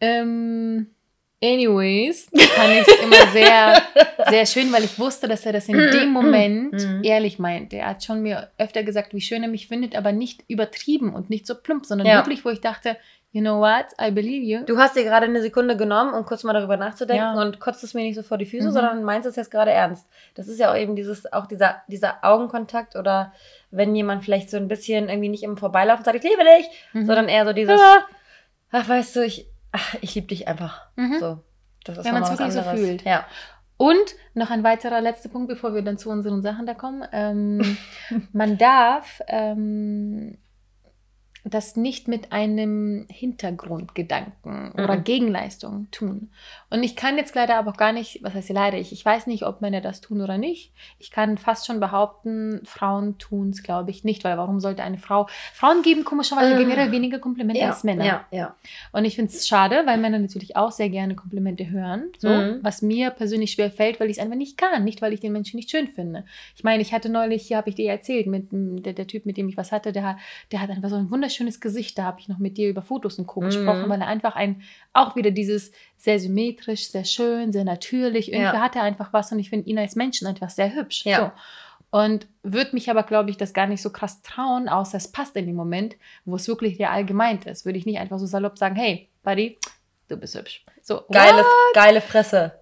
[0.00, 0.88] Ähm,
[1.42, 3.82] anyways, fand ich es immer sehr,
[4.28, 7.02] sehr schön, weil ich wusste, dass er das in dem Moment Mhm.
[7.04, 7.76] ehrlich meinte.
[7.76, 11.30] Er hat schon mir öfter gesagt, wie schön er mich findet, aber nicht übertrieben und
[11.30, 12.16] nicht so plump, sondern Ja.
[12.16, 12.96] wirklich, wo ich dachte,
[13.32, 14.64] you know what, I believe you.
[14.66, 17.40] Du hast dir gerade eine Sekunde genommen, um kurz mal darüber nachzudenken Ja.
[17.40, 18.72] und kotzt es mir nicht so vor die Füße, Mhm.
[18.72, 20.06] sondern meinst es jetzt gerade ernst.
[20.34, 23.32] Das ist ja auch eben dieses, auch dieser, dieser Augenkontakt oder
[23.70, 27.06] wenn jemand vielleicht so ein bisschen irgendwie nicht im Vorbeilaufen sagt, ich liebe dich, Mhm.
[27.06, 27.80] sondern eher so dieses,
[28.72, 30.86] ach, weißt du, ich, ach, ich liebe dich einfach.
[30.96, 31.18] Mhm.
[31.18, 31.38] So.
[31.84, 32.80] Das ist Wenn nochmal was wirklich so anderes.
[32.80, 33.02] fühlt.
[33.04, 33.26] Ja.
[33.76, 37.02] Und noch ein weiterer letzter Punkt, bevor wir dann zu unseren Sachen da kommen.
[37.12, 37.78] Ähm,
[38.32, 40.36] man darf ähm,
[41.44, 45.04] das nicht mit einem Hintergrundgedanken oder Mhm.
[45.04, 46.30] Gegenleistung tun.
[46.70, 49.26] Und ich kann jetzt leider aber auch gar nicht, was heißt leider, ich, ich weiß
[49.26, 50.72] nicht, ob Männer das tun oder nicht.
[50.98, 54.98] Ich kann fast schon behaupten, Frauen tun es, glaube ich, nicht, weil warum sollte eine
[54.98, 56.58] Frau, Frauen geben komischerweise Äh.
[56.58, 58.04] generell weniger Komplimente Ja, als Männer.
[58.04, 58.56] ja, ja.
[58.92, 62.10] Und ich finde es schade, weil Männer natürlich auch sehr gerne Komplimente hören.
[62.18, 62.58] So, Mhm.
[62.62, 64.84] was mir persönlich schwer fällt, weil ich es einfach nicht kann.
[64.84, 66.24] Nicht, weil ich den Menschen nicht schön finde.
[66.56, 69.36] Ich meine, ich hatte neulich, hier habe ich dir erzählt, mit der, der Typ, mit
[69.36, 70.18] dem ich was hatte, der,
[70.52, 71.96] der hat einfach so ein wunderschönes Gesicht.
[71.96, 73.40] Da habe ich noch mit dir über Fotos und Co.
[73.40, 73.46] Mhm.
[73.46, 74.62] gesprochen, weil er einfach ein,
[74.92, 78.32] auch wieder dieses sehr symmetrisch, sehr schön, sehr natürlich.
[78.32, 78.60] Irgendwie Ja.
[78.60, 81.04] hat er einfach was und ich finde ihn als Menschen einfach sehr hübsch.
[81.06, 81.32] Ja.
[81.90, 81.98] So.
[81.98, 85.34] Und würde mich aber, glaube ich, das gar nicht so krass trauen, außer es passt
[85.36, 87.64] in dem Moment, wo es wirklich real gemeint ist.
[87.64, 89.58] Würde ich nicht einfach so salopp sagen, hey, Buddy,
[90.08, 90.64] du bist hübsch.
[90.82, 92.52] So, Geile, geile Fresse.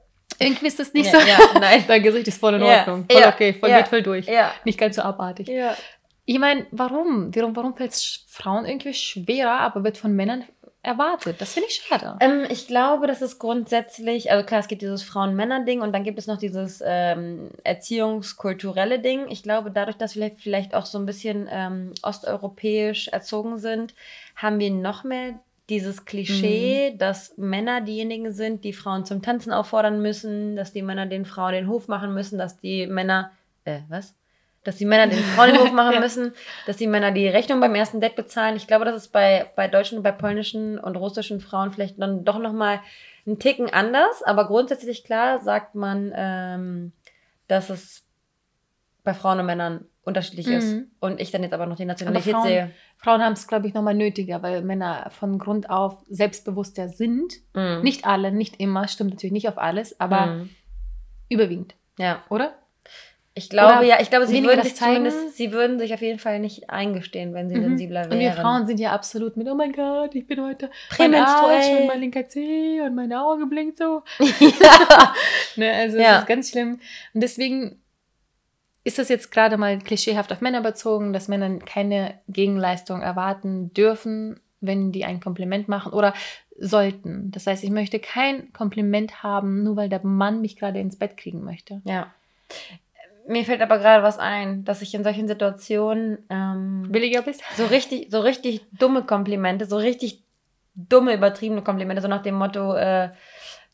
[0.40, 1.26] Irgendwie ist das nicht ja, so.
[1.26, 1.84] Ja, nein.
[1.88, 3.06] Dein Gesicht ist voll in Ja, Ordnung.
[3.10, 4.26] Voll ja, okay, voll ja, geht voll durch.
[4.26, 4.52] Ja.
[4.64, 5.48] Nicht ganz so abartig.
[6.28, 7.34] Ich meine, warum?
[7.34, 10.44] Warum, warum fällt es Frauen irgendwie schwerer, aber wird von Männern
[10.82, 11.40] erwartet?
[11.40, 12.18] Das finde ich schade.
[12.20, 16.18] Ähm, ich glaube, das ist grundsätzlich, also klar, es gibt dieses Frauen-Männer-Ding und dann gibt
[16.18, 19.28] es noch dieses ähm, erziehungskulturelle Ding.
[19.30, 23.94] Ich glaube, dadurch, dass wir vielleicht auch so ein bisschen ähm, osteuropäisch erzogen sind,
[24.36, 30.02] haben wir noch mehr dieses Klischee, dass Männer diejenigen sind, die Frauen zum Tanzen auffordern
[30.02, 33.32] müssen, dass die Männer den Frauen den Hof machen müssen, dass die Männer,
[33.64, 34.17] äh, was?
[34.68, 36.34] Dass die Männer den Frauen den Hof machen müssen,
[36.66, 38.54] dass die Männer die Rechnung beim ersten Date bezahlen.
[38.54, 42.38] Ich glaube, das ist bei, bei deutschen, bei polnischen und russischen Frauen vielleicht dann doch
[42.38, 42.80] nochmal
[43.26, 44.22] ein Ticken anders.
[44.22, 46.92] Aber grundsätzlich klar sagt man, ähm,
[47.46, 48.04] dass es
[49.04, 50.74] bei Frauen und Männern unterschiedlich ist.
[50.74, 50.90] Mhm.
[51.00, 52.70] Und ich dann jetzt aber noch die Nationalität Frauen- sehe.
[52.98, 57.32] Frauen haben es, glaube ich, nochmal nötiger, weil Männer von Grund auf selbstbewusster sind.
[57.54, 57.80] Mhm.
[57.82, 60.50] Nicht alle, nicht immer, stimmt natürlich nicht auf alles, aber Mhm.
[61.30, 62.22] überwiegend, Ja.
[62.28, 62.52] oder?
[63.38, 66.00] Ich glaube, Oder ja, ich glaube, sie würden das sich zumindest, sie würden sich auf
[66.02, 67.62] jeden Fall nicht eingestehen, wenn sie Mhm.
[67.62, 68.12] sensibler wären.
[68.12, 71.80] Und wir Frauen sind ja absolut mit, oh mein Gott, ich bin heute Prämenstruell.
[71.82, 74.02] und mein linker Zeh und mein Auge blinkt so.
[74.18, 75.14] ja.
[75.56, 76.16] Ne, also Ja.
[76.16, 76.80] es ist ganz schlimm.
[77.14, 77.80] Und deswegen
[78.84, 84.40] ist das jetzt gerade mal klischeehaft auf Männer bezogen, dass Männer keine Gegenleistung erwarten dürfen,
[84.60, 86.14] wenn die ein Kompliment machen oder
[86.58, 87.30] sollten.
[87.30, 91.16] Das heißt, ich möchte kein Kompliment haben, nur weil der Mann mich gerade ins Bett
[91.16, 91.80] kriegen möchte.
[91.84, 92.12] ja.
[93.28, 97.42] Mir fällt aber gerade was ein, dass ich in solchen Situationen ähm, Billiger bist?
[97.56, 100.22] so richtig, so richtig dumme Komplimente, so richtig
[100.74, 103.10] dumme, übertriebene Komplimente, so nach dem Motto, äh,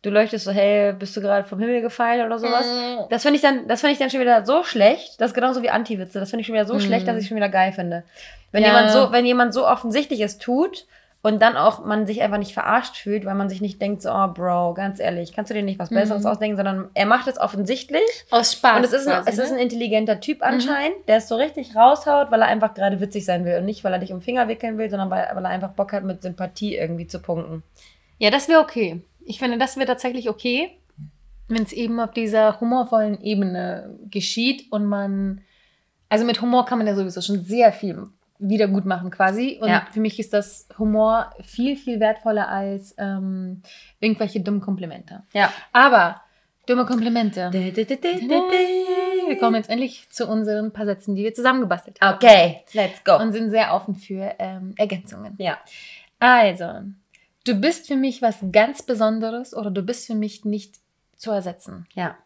[0.02, 2.66] du leuchtest so hell, bist du gerade vom Himmel gefallen oder sowas.
[2.66, 3.04] Mhm.
[3.10, 5.20] Das finde ich dann, das finde ich dann schon wieder so schlecht.
[5.20, 6.18] Das ist genauso wie Anti-Witze.
[6.20, 6.80] Das finde ich schon wieder so Mhm.
[6.80, 8.04] schlecht, dass ich schon wieder geil finde.
[8.52, 8.70] Wenn Ja.
[8.70, 10.86] jemand so, wenn jemand so offensichtlich es tut
[11.24, 14.10] und dann auch man sich einfach nicht verarscht fühlt, weil man sich nicht denkt, so,
[14.12, 16.28] oh Bro, ganz ehrlich, kannst du dir nicht was Besseres Mhm.
[16.28, 18.02] ausdenken, sondern er macht es offensichtlich.
[18.30, 18.76] Aus Spaß.
[18.76, 19.56] Und es ist, ein, quasi, es ist ne?
[19.56, 23.46] ein intelligenter Typ anscheinend, der es so richtig raushaut, weil er einfach gerade witzig sein
[23.46, 25.50] will und nicht, weil er dich um den Finger wickeln will, sondern weil, weil er
[25.50, 27.62] einfach Bock hat, mit Sympathie irgendwie zu punkten.
[28.18, 29.00] Ja, das wäre okay.
[29.24, 30.76] Ich finde, das wäre tatsächlich okay.
[31.48, 35.40] wenn es eben auf dieser humorvollen Ebene geschieht und man,
[36.10, 38.08] also mit Humor kann man ja sowieso schon sehr viel
[38.38, 39.58] wieder gut machen quasi.
[39.60, 39.86] Und Ja.
[39.92, 43.62] für mich ist das Humor viel, viel wertvoller als ähm,
[44.00, 45.22] irgendwelche dummen Komplimente.
[45.32, 45.52] Ja.
[45.72, 46.20] Aber
[46.66, 47.50] dumme Komplimente.
[48.46, 48.84] Okay,
[49.28, 52.16] Wir kommen jetzt endlich zu unseren paar Sätzen, die wir zusammengebastelt haben.
[52.72, 53.16] let's go.
[53.18, 55.34] Und sind sehr offen für ähm, Ergänzungen.
[55.38, 55.58] ja.
[56.20, 56.66] Also,
[57.44, 60.76] du bist für mich was ganz Besonderes oder du bist für mich nicht
[61.16, 61.86] zu ersetzen.
[61.94, 62.16] Ja.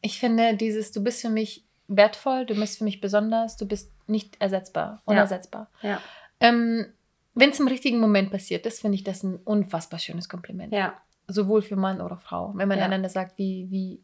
[0.00, 3.92] Ich finde dieses, du bist für mich wertvoll, du bist für mich besonders, du bist
[4.06, 5.02] nicht ersetzbar, Ja.
[5.06, 5.68] unersetzbar.
[5.82, 6.00] Ja.
[6.40, 6.86] Ähm,
[7.34, 10.72] Wenn es im richtigen Moment passiert ist, finde ich das ein unfassbar schönes Kompliment.
[10.72, 10.94] Ja.
[11.28, 12.52] Sowohl für Mann oder Frau.
[12.56, 12.86] Wenn man Ja.
[12.86, 14.02] einander sagt, wie, wie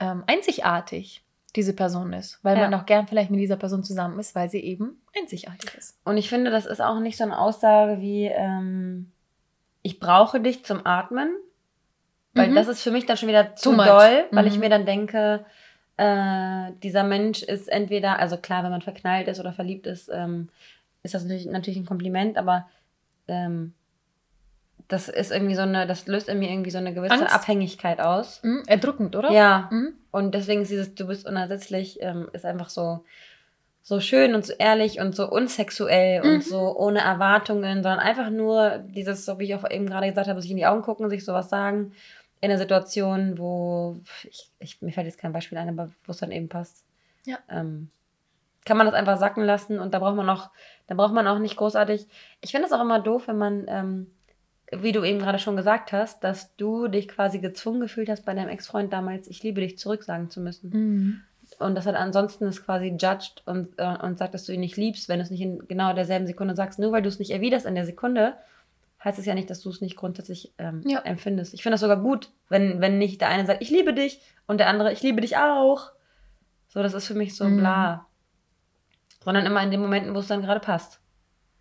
[0.00, 1.24] ähm, einzigartig
[1.56, 2.38] diese Person ist.
[2.42, 2.68] Weil Ja.
[2.68, 5.98] man auch gern vielleicht mit dieser Person zusammen ist, weil sie eben einzigartig ist.
[6.04, 9.12] Und ich finde, das ist auch nicht so eine Aussage wie, ähm,
[9.82, 11.30] ich brauche dich zum Atmen.
[12.34, 12.54] Weil Mhm.
[12.56, 14.60] das ist für mich dann schon wieder zu doll, weil ich Mhm.
[14.60, 15.44] mir dann denke,
[15.98, 20.48] äh, dieser Mensch ist entweder, also klar, wenn man verknallt ist oder verliebt ist, ähm,
[21.02, 22.66] ist das natürlich, natürlich ein Kompliment, aber
[23.28, 23.74] ähm,
[24.88, 27.34] das ist irgendwie so eine, das löst in mir irgendwie so eine gewisse Angst?
[27.34, 28.40] Abhängigkeit aus.
[28.42, 28.62] Mhm.
[28.66, 29.30] Erdrückend, oder?
[29.30, 29.92] Ja, Mhm.
[30.10, 33.04] und deswegen ist dieses Du bist unersetzlich, ähm, ist einfach so,
[33.82, 36.28] so schön und so ehrlich und so unsexuell Mhm.
[36.30, 40.28] und so ohne Erwartungen, sondern einfach nur dieses, so wie ich auch eben gerade gesagt
[40.28, 41.92] habe, sich in die Augen gucken, sich sowas sagen,
[42.40, 46.18] in einer Situation, wo, ich, ich, mir fällt jetzt kein Beispiel ein, aber wo es
[46.18, 46.84] dann eben passt.
[47.24, 47.38] Ja.
[47.48, 47.90] Ähm,
[48.64, 50.50] kann man das einfach sacken lassen und da braucht man auch,
[50.86, 52.06] da braucht man auch nicht großartig.
[52.40, 54.06] Ich finde es auch immer doof, wenn man, ähm,
[54.70, 58.34] wie du eben gerade schon gesagt hast, dass du dich quasi gezwungen gefühlt hast, bei
[58.34, 60.70] deinem Ex-Freund damals, ich liebe dich, zurücksagen zu müssen.
[60.70, 61.20] Mhm.
[61.58, 64.76] Und dass er ansonsten es quasi judged und, äh, und sagt, dass du ihn nicht
[64.76, 66.78] liebst, wenn du es nicht in genau derselben Sekunde sagst.
[66.78, 68.34] Nur weil du es nicht erwiderst in der Sekunde,
[69.04, 71.00] heißt es ja nicht, dass du es nicht grundsätzlich ähm, Ja.
[71.00, 71.54] empfindest.
[71.54, 74.58] Ich finde das sogar gut, wenn, wenn nicht der eine sagt, ich liebe dich und
[74.58, 75.92] der andere, ich liebe dich auch.
[76.68, 77.58] So, das ist für mich so Mhm.
[77.58, 78.06] bla.
[79.24, 81.00] Sondern immer in den Momenten, wo es dann gerade passt.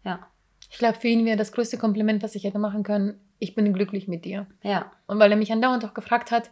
[0.03, 0.27] Ja.
[0.69, 3.71] Ich glaube, für ihn wäre das größte Kompliment, was ich hätte machen können, ich bin
[3.73, 4.47] glücklich mit dir.
[4.63, 4.91] Ja.
[5.05, 6.49] Und weil er mich andauernd auch gefragt hat,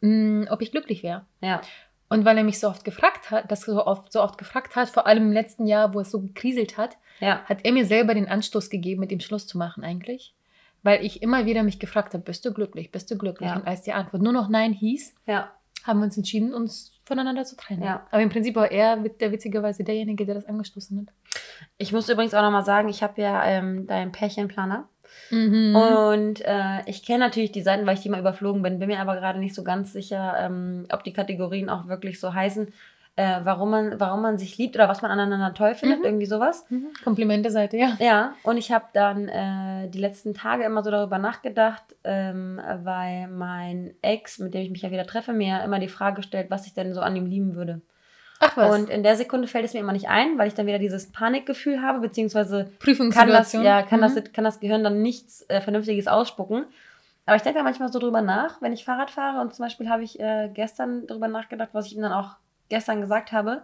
[0.00, 1.24] mh, ob ich glücklich wäre.
[1.40, 1.60] Ja.
[2.08, 4.88] Und weil er mich so oft gefragt hat, das so oft, so oft gefragt hat,
[4.88, 7.42] vor allem im letzten Jahr, wo es so gekriselt hat, Ja.
[7.46, 10.34] hat er mir selber den Anstoß gegeben, mit dem Schluss zu machen eigentlich.
[10.82, 13.48] Weil ich immer wieder mich gefragt habe, bist du glücklich, bist du glücklich?
[13.50, 13.56] Ja.
[13.56, 15.50] Und als die Antwort nur noch Nein hieß, Ja.
[15.84, 17.82] haben wir uns entschieden, uns voneinander zu trennen.
[17.82, 18.06] Ja.
[18.10, 21.14] Aber im Prinzip war er der witzigerweise derjenige, der das angestoßen hat.
[21.78, 24.88] Ich muss übrigens auch nochmal sagen, ich habe ja ähm, deinen Pärchenplaner.
[25.30, 25.74] Mhm.
[25.76, 29.00] Und äh, ich kenne natürlich die Seiten, weil ich die mal überflogen bin, bin mir
[29.00, 32.72] aber gerade nicht so ganz sicher, ähm, ob die Kategorien auch wirklich so heißen,
[33.18, 36.04] äh, warum, man, warum man sich liebt oder was man aneinander toll findet, Mhm.
[36.04, 36.66] irgendwie sowas.
[36.68, 36.88] Mhm.
[37.02, 37.96] Komplimente-Seite, ja.
[37.98, 43.28] Ja, und ich habe dann äh, die letzten Tage immer so darüber nachgedacht, ähm, weil
[43.28, 46.66] mein Ex, mit dem ich mich ja wieder treffe, mir immer die Frage stellt, was
[46.66, 47.80] ich denn so an ihm lieben würde.
[48.40, 48.74] Ach was.
[48.78, 51.10] Und in der Sekunde fällt es mir immer nicht ein, weil ich dann wieder dieses
[51.10, 52.70] Panikgefühl habe, beziehungsweise
[53.12, 54.14] kann das, ja, kann, Mhm.
[54.14, 56.66] das, kann das Gehirn dann nichts äh, Vernünftiges ausspucken.
[57.24, 59.40] Aber ich denke da manchmal so drüber nach, wenn ich Fahrrad fahre.
[59.40, 62.36] Und zum Beispiel habe ich äh, gestern drüber nachgedacht, was ich ihm dann auch
[62.68, 63.62] gestern gesagt habe,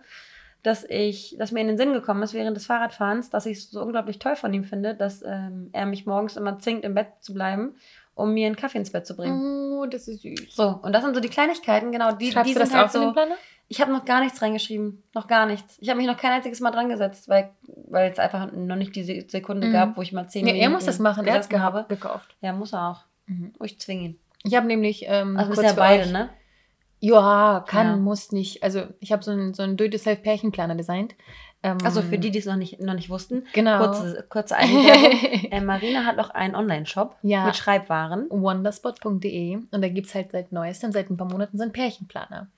[0.64, 3.70] dass ich, dass mir in den Sinn gekommen ist während des Fahrradfahrens, dass ich es
[3.70, 7.08] so unglaublich toll von ihm finde, dass ähm, er mich morgens immer zwingt, im Bett
[7.20, 7.74] zu bleiben,
[8.14, 9.40] um mir einen Kaffee ins Bett zu bringen.
[9.80, 10.54] Oh, das ist süß.
[10.54, 12.88] So, und das sind so die Kleinigkeiten, genau, die, Schreibst die du sind das halt
[12.88, 13.06] auf in so.
[13.08, 13.35] den Planer?
[13.72, 15.02] Ich habe noch gar nichts reingeschrieben.
[15.14, 15.78] Noch gar nichts.
[15.80, 17.50] Ich habe mich noch kein einziges Mal dran gesetzt, weil,
[17.88, 19.72] weil es einfach noch nicht die Se- Sekunde Mhm.
[19.72, 21.26] gab, wo ich mal zehn Ja, Minuten er muss das machen.
[21.26, 22.37] Er hat es gekauft.
[22.42, 23.00] Ja, muss er auch.
[23.26, 23.54] Mhm.
[23.58, 24.18] Oh, ich zwinge ihn.
[24.44, 26.28] Ich habe nämlich ähm, Also kurz ja beide, euch- ne?
[27.00, 27.96] Ja, kann, Ja.
[27.96, 28.62] muss nicht.
[28.62, 31.14] Also ich habe so einen so einen Do-it-yourself-Pärchenplaner designt.
[31.64, 33.44] Ähm, Also für die, die es noch nicht, noch nicht wussten.
[33.54, 33.78] Genau.
[33.78, 35.50] Kurze, kurze Einwerbung.
[35.50, 37.46] äh, Marina hat noch einen Online-Shop Ja.
[37.46, 38.26] mit Schreibwaren.
[38.30, 42.48] wonderspot.de und da gibt es halt seit neuestem, seit ein paar Monaten so einen Pärchenplaner.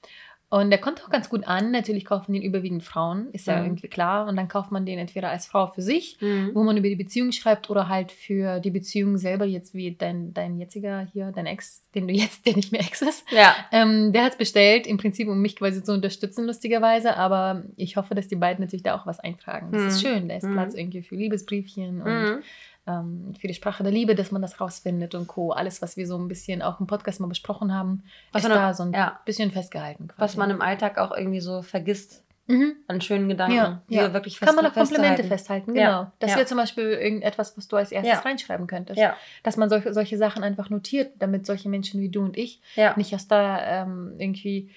[0.56, 1.72] Und der kommt auch ganz gut an.
[1.72, 3.64] Natürlich kaufen den überwiegend Frauen, ist ja Mhm.
[3.66, 4.28] irgendwie klar.
[4.28, 6.52] Und dann kauft man den entweder als Frau für sich, Mhm.
[6.54, 10.32] wo man über die Beziehung schreibt, oder halt für die Beziehung selber, jetzt wie dein,
[10.32, 13.24] dein jetziger hier, dein Ex, den du jetzt, der nicht mehr Ex ist.
[13.32, 13.56] Ja.
[13.72, 17.16] Ähm, der hat es bestellt, im Prinzip, um mich quasi zu unterstützen, lustigerweise.
[17.16, 19.70] Aber ich hoffe, dass die beiden natürlich da auch was eintragen.
[19.72, 20.06] Das ist Mhm.
[20.06, 20.28] schön.
[20.28, 20.52] Da ist Mhm.
[20.52, 22.42] Platz irgendwie für Liebesbriefchen und Mhm.
[22.86, 25.52] Ähm, für die Sprache der Liebe, dass man das rausfindet und Co.
[25.52, 28.74] Alles, was wir so ein bisschen auch im Podcast mal besprochen haben, Was ist da
[28.74, 29.20] so ein ja.
[29.24, 30.08] bisschen festgehalten.
[30.08, 30.20] Quasi.
[30.20, 32.74] Was man im Alltag auch irgendwie so vergisst mhm.
[32.86, 33.56] an schönen Gedanken.
[33.56, 34.12] Ja, die ja.
[34.12, 36.12] wirklich Kann man auch fest- Komplimente festhalten, Ja, genau.
[36.18, 36.36] Das ja.
[36.36, 38.20] wäre zum Beispiel irgendetwas, was du als erstes Ja.
[38.20, 38.98] reinschreiben könntest.
[38.98, 42.60] Ja, Dass man solche, solche Sachen einfach notiert, damit solche Menschen wie du und ich
[42.76, 44.70] ja, nicht erst da ähm, irgendwie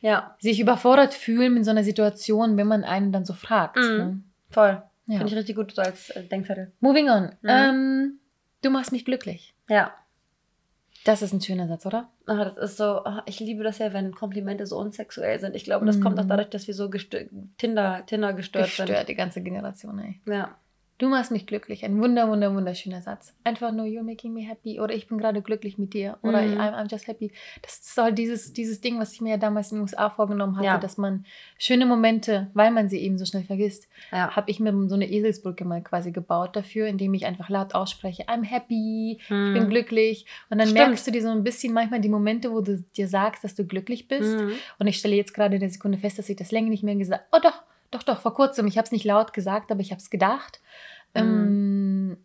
[0.00, 3.76] ja, sich überfordert fühlen mit so einer Situation, wenn man einen dann so fragt.
[3.76, 3.82] Mhm.
[3.96, 4.20] Ne?
[4.50, 4.82] voll.
[5.06, 5.18] Ja.
[5.18, 6.72] Finde ich richtig gut so als äh, Denkzettel.
[6.80, 7.24] Moving on.
[7.42, 7.48] Mhm.
[7.48, 8.20] Ähm,
[8.62, 9.54] du machst mich glücklich.
[9.68, 9.92] Ja.
[11.04, 12.08] Das ist ein schöner Satz, oder?
[12.26, 15.56] Ah, das ist so, ah, ich liebe das ja, wenn Komplimente so unsexuell sind.
[15.56, 16.28] Ich glaube, das kommt auch Mhm.
[16.28, 16.88] dadurch, dass wir so
[17.58, 20.20] Tinder, Tinder gestört, Gestört, die ganze Generation, ey.
[20.24, 20.32] sind.
[20.32, 20.56] Ja.
[20.98, 21.84] Du machst mich glücklich.
[21.84, 23.34] Ein wunder, wunder, wunderschöner Satz.
[23.42, 24.78] Einfach nur, you're making me happy.
[24.78, 26.16] Oder ich bin gerade glücklich mit dir.
[26.22, 26.60] Oder Mhm.
[26.60, 27.32] I'm, I'm just happy.
[27.62, 30.54] Das ist halt dieses, dieses Ding, was ich mir ja damals in den USA vorgenommen
[30.56, 30.78] hatte, Ja.
[30.78, 31.24] dass man
[31.58, 34.36] schöne Momente, weil man sie eben so schnell vergisst, Ja.
[34.36, 38.24] habe ich mir so eine Eselsbrücke mal quasi gebaut dafür, indem ich einfach laut ausspreche,
[38.28, 39.70] I'm happy, ich bin Mhm.
[39.70, 40.26] glücklich.
[40.50, 40.86] Und dann Stimmt.
[40.86, 43.64] merkst du dir so ein bisschen manchmal die Momente, wo du dir sagst, dass du
[43.66, 44.38] glücklich bist.
[44.38, 44.52] Mhm.
[44.78, 46.94] Und ich stelle jetzt gerade in der Sekunde fest, dass ich das länger nicht mehr
[46.94, 47.60] gesagt Oh doch,
[47.92, 48.66] doch, doch, vor kurzem.
[48.66, 50.60] Ich habe es nicht laut gesagt, aber ich habe es gedacht.
[51.14, 52.16] Ähm,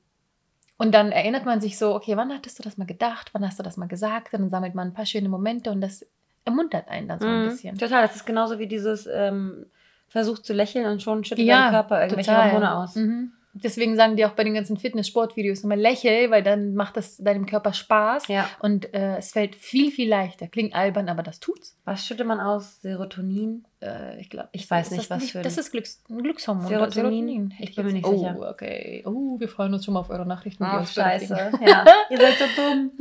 [0.77, 3.29] und dann erinnert man sich so, okay, wann hattest du das mal gedacht?
[3.33, 4.33] Wann hast du das mal gesagt?
[4.33, 6.05] Und dann sammelt man ein paar schöne Momente und das
[6.45, 7.43] ermuntert einen dann so ein Mhm.
[7.43, 7.77] bisschen.
[7.77, 9.65] Total, das ist genauso wie dieses ähm,
[10.07, 12.51] Versuch zu lächeln und schon schüttelt Ja, dein Körper irgendwelche total.
[12.51, 12.95] Hormone aus.
[12.95, 13.33] Mhm.
[13.63, 17.45] Deswegen sagen die auch bei den ganzen Fitness-Sport-Videos immer lächel, weil dann macht das deinem
[17.45, 18.49] Körper Spaß Ja.
[18.59, 20.47] und äh, es fällt viel, viel leichter.
[20.47, 21.77] Klingt albern, aber das tut's.
[21.85, 22.81] Was schüttet man aus?
[22.81, 23.65] Serotonin?
[23.81, 26.67] Äh, ich glaube, Ich weiß nicht, was für ein- Das ist Glücks ein Glückshormon.
[26.67, 27.49] Serotonin?
[27.51, 28.35] hätte Ich bin mir nicht sicher.
[28.39, 29.03] Oh, okay.
[29.05, 30.63] Oh, wir freuen uns schon mal auf eure Nachrichten.
[30.63, 31.51] Oh, scheiße.
[31.65, 31.85] Ja.
[32.09, 32.91] Ihr seid so dumm.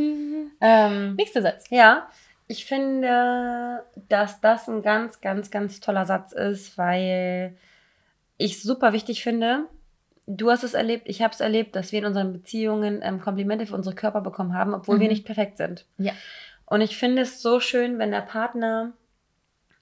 [0.60, 1.64] Ähm, Nächster Satz.
[1.70, 2.08] Ja,
[2.48, 7.56] ich finde, dass das ein ganz, ganz, ganz toller Satz ist, weil
[8.38, 9.64] ich es super wichtig finde.
[10.26, 13.66] Du hast es erlebt, ich habe es erlebt, dass wir in unseren Beziehungen ähm, Komplimente
[13.66, 15.12] für unsere Körper bekommen haben, obwohl wir Mhm.
[15.12, 15.84] nicht perfekt sind.
[15.98, 16.12] Ja.
[16.66, 18.92] Und ich finde es so schön, wenn der Partner.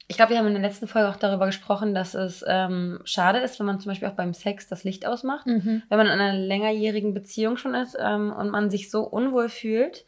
[0.07, 3.39] Ich glaube, wir haben in der letzten Folge auch darüber gesprochen, dass es ähm, schade
[3.39, 5.83] ist, wenn man zum Beispiel auch beim Sex das Licht ausmacht Mhm.
[5.89, 10.05] wenn man in einer längerjährigen Beziehung schon ist ähm, und man sich so unwohl fühlt,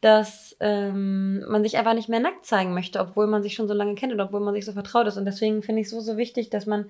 [0.00, 3.74] dass ähm, man sich einfach nicht mehr nackt zeigen möchte, obwohl man sich schon so
[3.74, 5.16] lange kennt und obwohl man sich so vertraut ist.
[5.16, 6.88] Und deswegen finde ich es so, so wichtig, dass man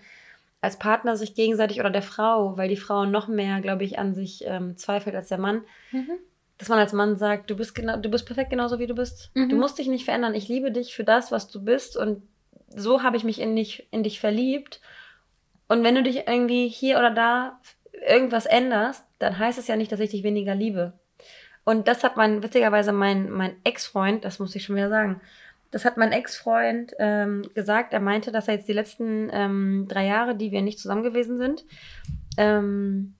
[0.60, 4.14] als Partner sich gegenseitig oder der Frau, weil die Frau noch mehr, glaube ich, an
[4.14, 6.12] sich ähm, zweifelt als der Mann, Mhm.
[6.58, 9.30] dass man als Mann sagt, du bist genau, du bist perfekt genauso wie du bist.
[9.34, 9.48] Mhm.
[9.50, 10.34] Du musst dich nicht verändern.
[10.34, 12.22] Ich liebe dich für das, was du bist und
[12.74, 14.80] so habe ich mich in dich, in dich verliebt.
[15.68, 17.60] Und wenn du dich irgendwie hier oder da
[18.08, 20.92] irgendwas änderst, dann heißt es ja nicht, dass ich dich weniger liebe.
[21.64, 25.20] Und das hat mein, witzigerweise mein, mein Ex-Freund, das muss ich schon wieder sagen,
[25.70, 27.92] das hat mein Ex-Freund ähm, gesagt.
[27.92, 31.38] Er meinte, dass er jetzt die letzten ähm, drei Jahre, die wir nicht zusammen gewesen
[31.38, 31.64] sind,
[32.38, 33.14] ähm,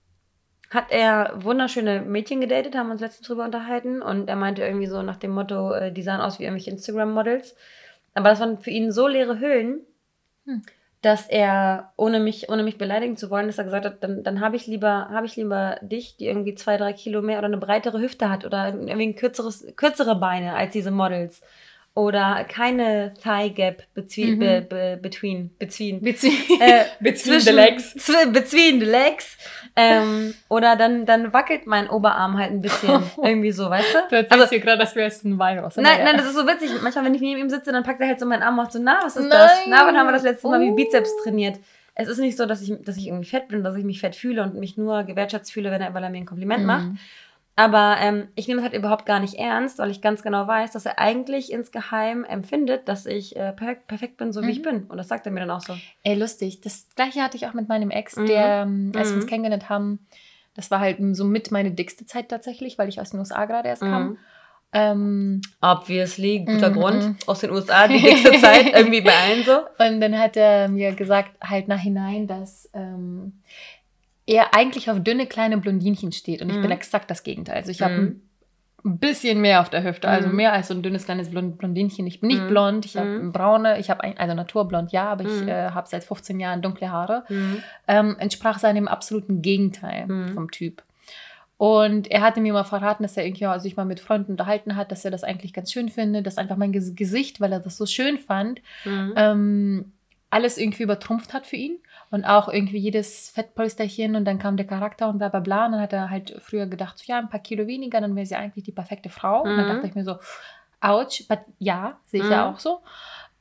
[0.69, 5.01] hat er wunderschöne Mädchen gedatet, haben uns letztens drüber unterhalten und er meinte irgendwie so
[5.01, 7.55] nach dem Motto, äh, die sahen aus wie irgendwelche Instagram-Models.
[8.13, 9.85] Aber das waren für ihn so leere Hüllen,
[10.47, 10.61] Hm.
[11.01, 14.39] dass er, ohne mich, ohne mich beleidigen zu wollen, dass er gesagt hat, dann, dann
[14.39, 17.57] habe ich lieber, habe ich lieber dich, die irgendwie zwei, drei Kilo mehr oder eine
[17.57, 21.41] breitere Hüfte hat oder irgendwie ein kürzeres, kürzere Beine als diese Models.
[21.97, 24.39] Oder keine Thigh Gap between, Mhm.
[24.39, 26.31] be, be, between, between, Between,
[26.61, 27.95] äh, between the legs.
[28.31, 29.35] Between the legs.
[29.75, 33.01] Ähm, oder dann, dann wackelt mein Oberarm halt ein bisschen.
[33.23, 33.97] irgendwie so, weißt du?
[34.11, 36.45] Du erzählst Also, hier gerade, dass wir jetzt ein Virus nein, nein, das ist so
[36.45, 36.69] witzig.
[36.83, 38.77] Manchmal, wenn ich neben ihm sitze, dann packt er halt so meinen Arm auf so,
[38.79, 39.51] na, was ist das?
[39.61, 39.69] Nein.
[39.69, 40.75] Na, wann haben wir das letzte Mal wie Oh.
[40.75, 41.57] Bizeps trainiert?
[41.95, 44.15] Es ist nicht so, dass ich, dass ich irgendwie fett bin, dass ich mich fett
[44.15, 46.89] fühle und mich nur gewertschätzt fühle, wenn er, weil er mir ein Kompliment macht.
[47.57, 47.63] Mhm.
[47.63, 50.71] Aber ähm, ich nehme es halt überhaupt gar nicht ernst, weil ich ganz genau weiß,
[50.71, 54.51] dass er eigentlich insgeheim empfindet, dass ich äh, perfekt, perfekt bin, so wie Mhm.
[54.51, 54.83] ich bin.
[54.83, 55.75] Und das sagt er mir dann auch so.
[56.03, 56.61] Ey, lustig.
[56.61, 58.25] Das gleiche hatte ich auch mit meinem Ex, Mhm.
[58.27, 59.29] der, ähm, als wir uns Mhm.
[59.29, 60.05] kennengelernt haben,
[60.55, 63.67] das war halt so mit meine dickste Zeit tatsächlich, weil ich aus den USA gerade
[63.69, 64.03] erst kam.
[64.09, 64.17] Mhm.
[64.73, 66.73] Ähm, Obviously, guter Mhm.
[66.73, 67.15] Grund.
[67.25, 69.59] Aus den USA, die dickste Zeit, irgendwie bei allen so.
[69.79, 73.41] und dann hat er mir gesagt, halt nachhinein, dass ähm,
[74.27, 76.41] er eigentlich auf dünne kleine Blondinchen steht.
[76.43, 76.61] Und ich Mhm.
[76.63, 77.55] bin exakt das Gegenteil.
[77.55, 78.21] Also ich habe Mhm.
[78.85, 80.35] ein bisschen mehr auf der Hüfte, also Mhm.
[80.35, 82.05] mehr als so ein dünnes kleines Blond Blondinchen.
[82.05, 82.47] Ich bin nicht Mhm.
[82.47, 83.31] blond, ich habe Mhm.
[83.31, 87.23] braune, ich habe also naturblond, ja, aber ich äh, habe seit 15 Jahren dunkle Haare.
[87.87, 90.83] Ähm, entsprach seinem absoluten Gegenteil vom Typ.
[91.57, 94.91] Und er hatte mir mal verraten, dass er irgendwie sich mal mit Freunden unterhalten hat,
[94.91, 97.77] dass er das eigentlich ganz schön findet, dass einfach mein Ges- Gesicht, weil er das
[97.77, 99.13] so schön fand, Mhm.
[99.15, 99.91] ähm,
[100.29, 101.77] alles irgendwie übertrumpft hat für ihn.
[102.09, 105.65] Und auch irgendwie jedes Fettpolsterchen und dann kam der Charakter und bla bla bla.
[105.65, 108.25] Und dann hat er halt früher gedacht, so, ja, ein paar Kilo weniger, dann wäre
[108.25, 109.41] sie eigentlich die perfekte Frau.
[109.43, 109.69] Und dann Mhm.
[109.73, 110.17] dachte ich mir so,
[110.81, 112.53] ouch, but ja, sehe ich ja Mhm.
[112.55, 112.79] auch so.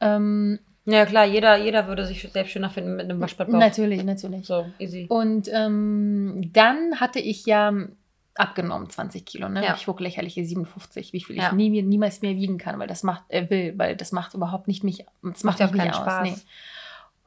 [0.01, 3.59] Ähm, Ja, klar, jeder, jeder würde sich selbst schöner finden mit einem Waschbrettbauch.
[3.59, 4.47] natürlich, natürlich.
[4.47, 5.07] So, easy.
[5.09, 7.73] Und ähm, dann hatte ich ja
[8.37, 9.49] abgenommen 20 Kilo.
[9.49, 9.65] Ne?
[9.65, 9.75] Ja.
[9.77, 11.47] Ich wog lächerliche 57, wie viel Ja.
[11.49, 14.69] ich nie, niemals mehr wiegen kann, weil das macht, er will, weil das macht überhaupt
[14.69, 15.97] nicht mich, das macht, Macht ja auch nicht keinen aus.
[15.97, 16.23] Spaß.
[16.23, 16.37] Nee.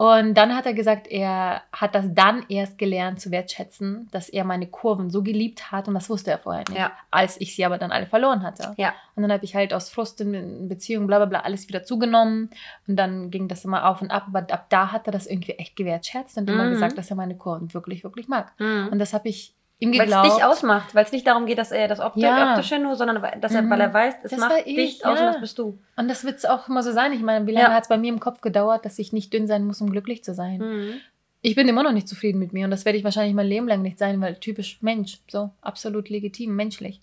[0.01, 4.45] Und dann hat er gesagt, er hat das dann erst gelernt zu wertschätzen, dass er
[4.45, 6.93] meine Kurven so geliebt hat und das wusste er vorher nicht, Ja.
[7.11, 8.73] als ich sie aber dann alle verloren hatte.
[8.77, 8.93] Ja.
[9.17, 12.49] Und dann habe ich halt aus Frust in Beziehungen, bla bla bla, alles wieder zugenommen.
[12.87, 14.23] Und dann ging das immer auf und ab.
[14.27, 16.69] Aber ab da hat er das irgendwie echt gewertschätzt und immer Mhm.
[16.71, 18.53] gesagt, dass er meine Kurven wirklich, wirklich mag.
[18.57, 18.87] Mhm.
[18.93, 20.25] Und das habe ich ihm Weil es geglaubt.
[20.37, 22.51] dich ausmacht, weil es nicht darum geht, dass er das Optik, Ja.
[22.51, 23.69] optische nur, sondern dass er, Mhm.
[23.69, 25.31] weil er weiß, es Das macht ich, dich aus und ja.
[25.31, 25.79] das bist du.
[25.95, 27.13] Und das wird es auch immer so sein.
[27.13, 27.73] Ich meine, wie lange Ja.
[27.73, 30.23] hat es bei mir im Kopf gedauert, dass ich nicht dünn sein muss, um glücklich
[30.23, 30.57] zu sein?
[30.59, 30.93] Mhm.
[31.41, 33.67] Ich bin immer noch nicht zufrieden mit mir und das werde ich wahrscheinlich mein Leben
[33.67, 37.01] lang nicht sein, weil typisch Mensch, so absolut legitim, menschlich.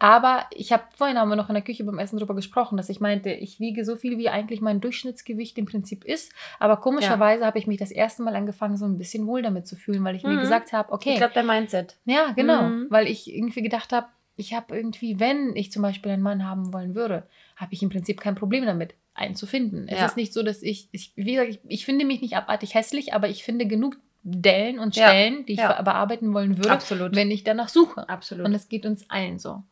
[0.00, 2.88] Aber ich habe vorhin haben wir noch in der Küche beim Essen darüber gesprochen, dass
[2.88, 6.32] ich meinte, ich wiege so viel, wie eigentlich mein Durchschnittsgewicht im Prinzip ist.
[6.58, 9.76] Aber komischerweise habe ich mich das erste Mal angefangen, so ein bisschen wohl damit zu
[9.76, 10.40] fühlen, weil ich mir Mhm.
[10.40, 11.96] gesagt habe, okay, Ich glaube, der Mindset.
[12.06, 12.62] ja, genau.
[12.64, 12.86] Mhm.
[12.90, 16.72] Weil ich irgendwie gedacht habe, ich habe irgendwie, wenn ich zum Beispiel einen Mann haben
[16.74, 17.22] wollen würde,
[17.56, 19.86] habe ich im Prinzip kein Problem damit, einen zu finden.
[19.88, 20.06] Es Ja.
[20.06, 23.14] ist nicht so, dass ich, ich wie gesagt, ich, ich finde mich nicht abartig hässlich,
[23.14, 23.96] aber ich finde genug
[24.28, 25.06] Dellen und Ja.
[25.08, 25.80] Stellen, die ich Ja.
[25.82, 27.14] bearbeiten wollen würde, Absolut.
[27.14, 28.08] wenn ich danach suche.
[28.08, 28.44] Absolut.
[28.46, 29.62] Und es geht uns allen so.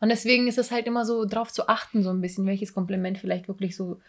[0.00, 3.18] Und deswegen ist es halt immer so drauf zu achten, so ein bisschen, welches Kompliment
[3.18, 4.00] vielleicht wirklich so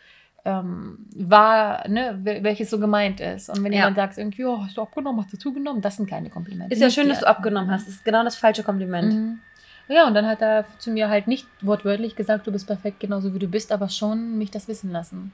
[0.43, 3.47] ähm, war, ne, wel- welches so gemeint ist.
[3.49, 3.80] Und wenn Ja.
[3.82, 6.73] jemand sagt irgendwie, oh, hast du abgenommen, hast du zugenommen, das sind keine Komplimente.
[6.73, 7.86] ist ja schön, dass du abgenommen hast.
[7.88, 9.13] Das ist genau das falsche Kompliment.
[9.13, 9.39] Mhm.
[9.87, 13.33] Ja, und dann hat er zu mir halt nicht wortwörtlich gesagt, du bist perfekt, genauso
[13.33, 15.33] wie du bist, aber schon mich das wissen lassen.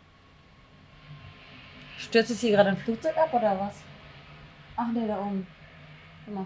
[1.97, 3.75] Stürzt es hier gerade ein Flugzeug ab oder was?
[4.75, 5.47] Ach nee, da oben.
[6.27, 6.45] Mal.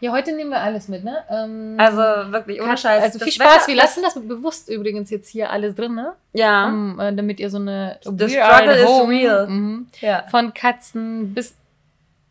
[0.00, 1.18] Ja, heute nehmen wir alles mit, ne?
[1.30, 2.00] Ähm, Also
[2.32, 3.02] wirklich, ohne Scheiß.
[3.04, 6.14] Also viel Spaß, Wetter- wir lassen das bewusst übrigens jetzt hier alles drin, ne?
[6.32, 6.66] Ja.
[6.66, 9.46] Um, äh, damit ihr so eine The struggle is real.
[9.46, 9.86] Mhm.
[10.00, 10.24] ja.
[10.28, 11.54] Von Katzen bis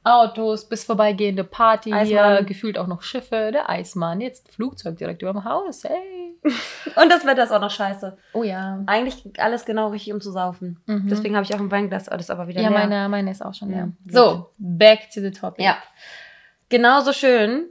[0.03, 2.45] Autos, bis vorbeigehende Party hier, Eismann.
[2.45, 6.37] gefühlt auch noch Schiffe, der Eismann, jetzt Flugzeug direkt über dem Haus, hey.
[6.95, 8.17] Und das Wetter ist auch noch scheiße.
[8.33, 8.81] Oh ja.
[8.85, 10.79] Eigentlich alles genau richtig, um zu saufen.
[10.85, 11.09] Mhm.
[11.09, 12.79] Deswegen habe ich auch ein Weinglas, aber das ist aber wieder ja, leer.
[12.79, 13.85] meine, meine ist auch schon Ja, leer.
[14.05, 14.13] gut.
[14.13, 15.63] So, back to the topic.
[15.63, 15.77] Ja.
[16.69, 17.65] Genauso schön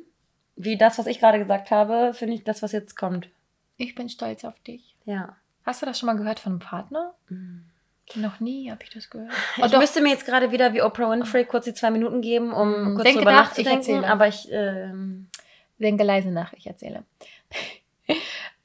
[0.56, 3.28] wie das, was ich gerade gesagt habe, finde ich das, was jetzt kommt.
[3.76, 4.96] Ich bin stolz auf dich.
[5.04, 5.36] Ja.
[5.64, 7.14] Hast du das schon mal gehört von einem Partner?
[8.14, 9.30] Noch nie habe ich das gehört.
[9.60, 12.52] Oh, Ich müsste mir jetzt gerade wieder wie Oprah Winfrey kurz die zwei Minuten geben,
[12.52, 13.78] um Mm, kurz denke drüber nach, ich nachzudenken.
[13.78, 14.08] erzähle.
[14.08, 15.28] aber ich, ähm,
[15.78, 17.04] denke leise nach, ich erzähle.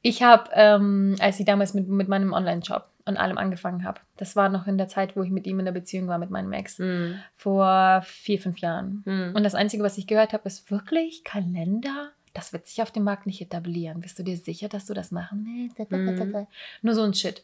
[0.06, 4.36] Ich habe, ähm, als ich damals mit, mit meinem Online-Shop und allem angefangen habe, das
[4.36, 6.52] war noch in der Zeit, wo ich mit ihm in der Beziehung war, mit meinem
[6.52, 9.02] Ex, mh, vor vier, fünf Jahren.
[9.06, 9.32] mh.
[9.34, 12.12] Und das Einzige, was ich gehört habe, ist wirklich Kalender.
[12.34, 14.02] Das wird sich auf dem Markt nicht etablieren.
[14.02, 15.90] Bist du dir sicher, dass du das machen willst?
[15.92, 16.48] Mhm.
[16.82, 17.44] Nur so ein Shit.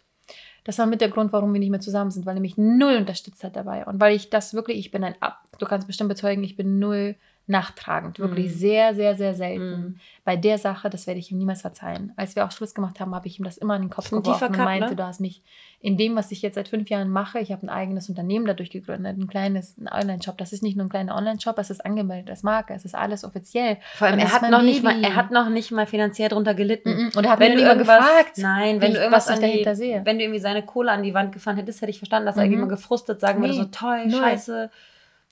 [0.63, 3.43] Das war mit der Grund, warum wir nicht mehr zusammen sind, weil mich null unterstützt
[3.43, 3.85] hat dabei.
[3.85, 6.79] Und weil ich das wirklich, ich bin ein Ab, du kannst bestimmt bezeugen, ich bin
[6.79, 7.15] null
[7.49, 8.19] nachtragend.
[8.19, 8.57] Wirklich Mhm.
[8.57, 9.69] sehr, sehr, sehr selten.
[9.81, 9.99] Mhm.
[10.23, 12.13] Bei der Sache, das werde ich ihm niemals verzeihen.
[12.15, 14.21] Als wir auch Schluss gemacht haben, habe ich ihm das immer in den Kopf ein
[14.21, 14.95] geworfen tiefer und meinte, ne?
[14.95, 15.41] du hast mich
[15.81, 18.69] in dem, was ich jetzt seit fünf Jahren mache, ich habe ein eigenes Unternehmen dadurch
[18.69, 20.37] gegründet, ein kleines ein Online-Shop.
[20.37, 23.23] Das ist nicht nur ein kleiner Online-Shop, es ist angemeldet als Marke, es ist alles
[23.23, 23.77] offiziell.
[23.95, 26.89] Vor allem, er hat, noch nicht mal, er hat noch nicht mal finanziell drunter gelitten.
[27.05, 27.11] Mhm.
[27.15, 29.35] Und er hat Wenn mich irgendwas, gefragt, nein, wie wenn ich- du irgendwas was ich
[29.35, 30.01] an die, dahinter sehe.
[30.05, 32.45] wenn du irgendwie seine Kohle an die Wand gefahren hättest, hätte ich verstanden, dass er
[32.45, 32.51] Mhm.
[32.51, 34.19] irgendwie mal gefrustet sagen würde, Nee, so toll, null.
[34.19, 34.69] scheiße,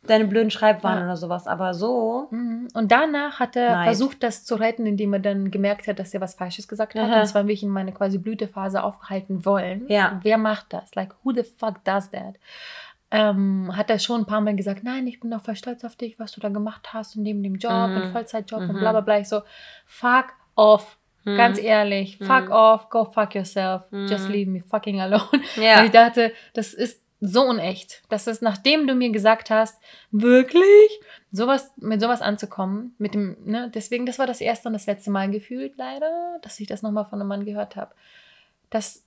[0.10, 1.06] deine blöden Schreibwaren Ja.
[1.06, 1.48] oder sowas.
[1.48, 2.68] Aber so, Mhm.
[2.74, 3.86] Und danach hat er Neid.
[3.86, 7.02] versucht, das zu retten, indem er dann gemerkt hat, dass er was Falsches gesagt hat.
[7.10, 7.22] Aha.
[7.22, 9.86] Und zwar mich in meine quasi Blütephase aufhalten wollen.
[9.88, 10.20] Ja.
[10.24, 10.94] Wer macht das?
[10.96, 12.36] Like, who the fuck does that?
[13.10, 15.96] Ähm, hat er schon ein paar Mal gesagt, nein, ich bin doch voll stolz auf
[15.96, 17.96] dich, was du da gemacht hast und neben dem Job Mhm.
[17.98, 18.80] und Vollzeitjob und Mhm.
[18.80, 19.20] bla bla bla.
[19.20, 19.42] Ich so,
[19.86, 20.98] fuck off.
[21.24, 21.38] Mhm.
[21.38, 22.52] Ganz ehrlich, fuck Mhm.
[22.52, 25.22] off, go fuck yourself, just leave me fucking alone.
[25.56, 25.78] ja.
[25.80, 28.04] Weil ich dachte, das ist so unecht.
[28.10, 31.00] Das ist, nachdem du mir gesagt hast, wirklich,
[31.32, 35.12] sowas, mit sowas anzukommen, mit dem, ne, deswegen, das war das erste und das letzte
[35.12, 37.96] Mal gefühlt, leider, dass ich das nochmal von einem Mann gehört habe.
[38.70, 39.04] Das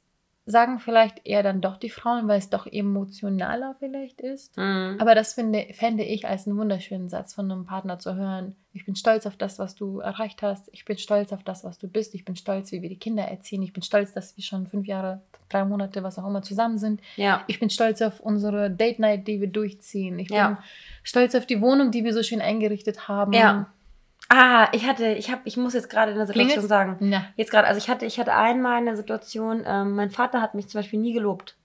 [0.46, 4.56] sagen vielleicht eher dann doch die Frauen, weil es doch emotionaler vielleicht ist.
[4.56, 4.96] Mhm.
[4.98, 8.56] Aber das finde, fände ich als einen wunderschönen Satz von einem Partner zu hören.
[8.72, 10.68] Ich bin stolz auf das, was du erreicht hast.
[10.72, 12.14] Ich bin stolz auf das, was du bist.
[12.14, 13.62] Ich bin stolz, wie wir die Kinder erziehen.
[13.62, 17.00] Ich bin stolz, dass wir schon fünf Jahre, drei Monate, was auch immer zusammen sind.
[17.16, 17.42] ja.
[17.46, 20.18] Ich bin stolz auf unsere Date Night, die wir durchziehen.
[20.18, 20.48] Ich Ja.
[20.48, 20.56] bin
[21.02, 23.32] stolz auf die Wohnung, die wir so schön eingerichtet haben.
[23.32, 23.72] Ja.
[24.32, 26.68] Ah, ich hatte, ich habe, ich muss jetzt gerade eine Situation Klingelt's?
[26.68, 27.10] sagen.
[27.12, 27.24] Ja.
[27.36, 30.68] Jetzt gerade, also ich hatte, ich hatte einmal eine Situation, ähm, mein Vater hat mich
[30.68, 31.56] zum Beispiel nie gelobt.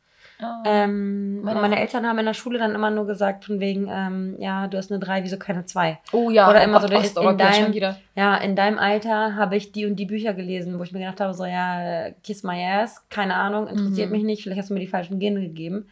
[0.42, 0.46] Oh.
[0.66, 1.80] Ähm, Meine meine.
[1.80, 4.92] Eltern haben in der Schule dann immer nur gesagt, von wegen, ähm, ja, du hast
[4.92, 5.98] eine 3, wieso keine 2?
[6.12, 7.98] oh ja, oder oh immer Gott, so Ost- in okay, deinem- schon wieder.
[8.16, 11.22] Ja, in deinem Alter habe ich die und die Bücher gelesen, wo ich mir gedacht
[11.22, 14.16] habe, so, ja, kiss my ass, keine Ahnung, interessiert Mhm.
[14.16, 15.88] mich nicht, vielleicht hast du mir die falschen Gene gegeben.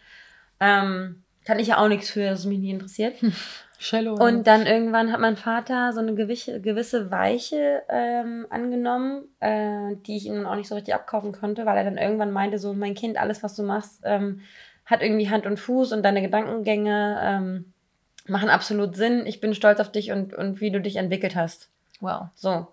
[0.59, 3.15] Ähm, kann ich ja auch nichts für, dass es mich nicht interessiert.
[3.83, 4.15] Cello.
[4.15, 10.17] Und dann irgendwann hat mein Vater so eine gewisse, gewisse Weiche ähm, angenommen, äh, die
[10.17, 12.73] ich ihm dann auch nicht so richtig abkaufen konnte, weil er dann irgendwann meinte, so
[12.73, 14.41] mein Kind, alles, was du machst, ähm,
[14.85, 17.73] hat irgendwie Hand und Fuß und deine Gedankengänge ähm,
[18.27, 19.25] machen absolut Sinn.
[19.25, 21.69] Ich bin stolz auf dich und, und wie du dich entwickelt hast.
[21.99, 22.27] wow.
[22.35, 22.67] So.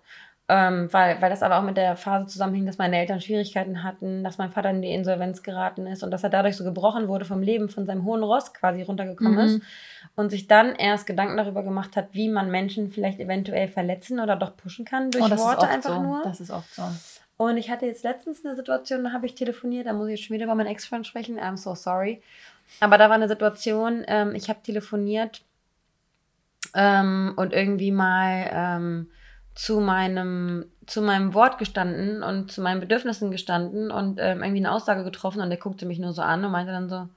[0.53, 4.21] Ähm, weil, weil das aber auch mit der Phase zusammenhing, dass meine Eltern Schwierigkeiten hatten,
[4.21, 7.23] dass mein Vater in die Insolvenz geraten ist und dass er dadurch so gebrochen wurde
[7.23, 9.39] vom Leben, von seinem hohen Ross quasi runtergekommen Mhm.
[9.45, 9.61] ist
[10.17, 14.35] und sich dann erst Gedanken darüber gemacht hat, wie man Menschen vielleicht eventuell verletzen oder
[14.35, 16.01] doch pushen kann durch Oh, Worte einfach so.
[16.01, 16.21] nur.
[16.23, 16.83] Das ist oft so.
[17.37, 20.27] Und ich hatte jetzt letztens eine Situation, da habe ich telefoniert, da muss ich jetzt
[20.27, 21.39] schon wieder über meinen Ex-Freund sprechen.
[21.39, 22.21] I'm so sorry.
[22.81, 25.43] Aber da war eine Situation, ähm, ich habe telefoniert
[26.75, 29.07] ähm, und irgendwie mal ähm,
[29.55, 34.71] zu meinem zu meinem Wort gestanden und zu meinen Bedürfnissen gestanden und ähm, irgendwie eine
[34.71, 37.07] Aussage getroffen und der guckte mich nur so an und meinte dann so,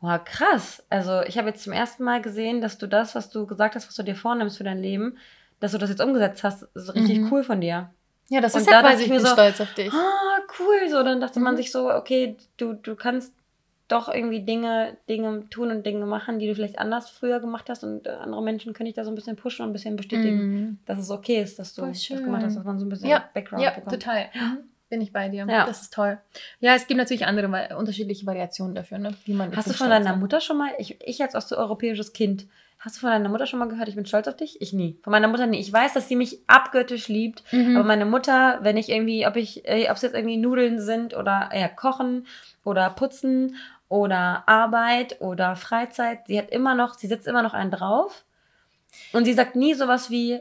[0.00, 0.82] wow, krass.
[0.90, 3.86] Also ich habe jetzt zum ersten Mal gesehen, dass du das, was du gesagt hast,
[3.88, 5.18] was du dir vornimmst für dein Leben,
[5.60, 7.32] dass du das jetzt umgesetzt hast, ist richtig Mhm.
[7.32, 7.90] cool von dir.
[8.28, 9.92] Ja, das Und ist da dachte quasi, ich mir bin so, stolz auf dich.
[9.92, 10.88] Ah, cool.
[10.90, 11.58] So, dann dachte man Mhm.
[11.58, 13.34] sich so, okay, du, du kannst
[13.88, 17.84] doch irgendwie Dinge, Dinge tun und Dinge machen, die du vielleicht anders früher gemacht hast
[17.84, 20.36] und äh, andere Menschen können dich da so ein bisschen pushen und ein bisschen bestätigen,
[20.38, 20.78] Mhm.
[20.86, 23.24] dass es okay ist, dass du das gemacht hast, dass man so ein bisschen Ja,
[23.34, 23.92] Background Ja, bekommt.
[24.02, 24.26] total.
[24.34, 24.58] Mhm.
[24.90, 25.46] Bin ich bei dir.
[25.48, 25.66] Ja.
[25.66, 26.18] Das ist toll.
[26.60, 29.14] Ja, es gibt natürlich andere, unterschiedliche Variationen dafür, ne?
[29.24, 29.54] wie man.
[29.56, 30.14] Hast du von deiner.
[30.16, 32.46] Mutter schon mal, ich, ich als osteuropäisches Kind,
[32.84, 34.60] hast du von deiner Mutter schon mal gehört, ich bin stolz auf dich?
[34.60, 34.98] Ich nie.
[35.02, 35.58] Von meiner Mutter nie.
[35.60, 37.76] Ich weiß, dass sie mich abgöttisch liebt, Mhm.
[37.76, 41.14] aber meine Mutter, wenn ich irgendwie, ob ich, äh, ob es jetzt irgendwie Nudeln sind
[41.16, 42.26] oder eher kochen
[42.64, 43.56] oder putzen
[43.88, 48.24] oder Arbeit oder Freizeit, sie hat immer noch, sie sitzt immer noch einen drauf
[49.12, 50.40] und sie sagt nie sowas wie,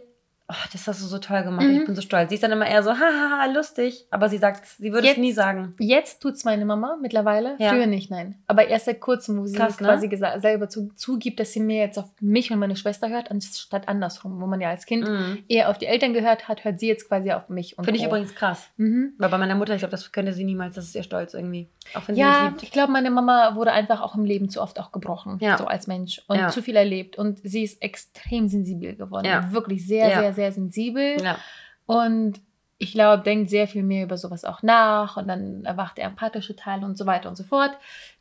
[0.50, 1.80] oh, das hast du so toll gemacht, Mhm.
[1.80, 2.30] ich bin so stolz.
[2.30, 5.32] Sie ist dann immer eher so, hahaha, lustig, aber sie sagt, sie würde es nie
[5.32, 5.74] sagen.
[5.80, 7.56] Jetzt tut es meine Mama mittlerweile.
[7.60, 7.70] Ja.
[7.70, 8.36] Früher nicht, nein.
[8.48, 9.88] Aber erst seit kurzem, wo sie Krass, ne?
[9.88, 13.88] quasi selber zu, zugibt, dass sie mehr jetzt auf mich und meine Schwester hört, anstatt
[13.88, 15.44] andersrum, wo man ja als Kind Mhm.
[15.48, 17.78] eher auf die Eltern gehört hat, hört sie jetzt quasi auf mich.
[17.78, 18.68] und Finde ich übrigens krass.
[18.78, 19.14] Mhm.
[19.18, 21.70] Weil bei meiner Mutter, ich glaube, das könnte sie niemals, das ist ihr Stolz irgendwie.
[22.13, 25.57] Ja, ich glaube, meine Mama wurde einfach auch im Leben zu oft auch gebrochen, Ja.
[25.57, 26.49] so als Mensch und Ja.
[26.49, 27.17] zu viel erlebt.
[27.17, 29.25] Und sie ist extrem sensibel geworden.
[29.25, 29.51] Ja.
[29.51, 31.21] Wirklich sehr, sehr, sehr sensibel.
[31.23, 31.38] Ja.
[31.86, 32.41] Und
[32.79, 36.55] ich glaube, denkt sehr viel mehr über sowas auch nach und dann erwacht der empathische
[36.55, 37.71] Teil und so weiter und so fort.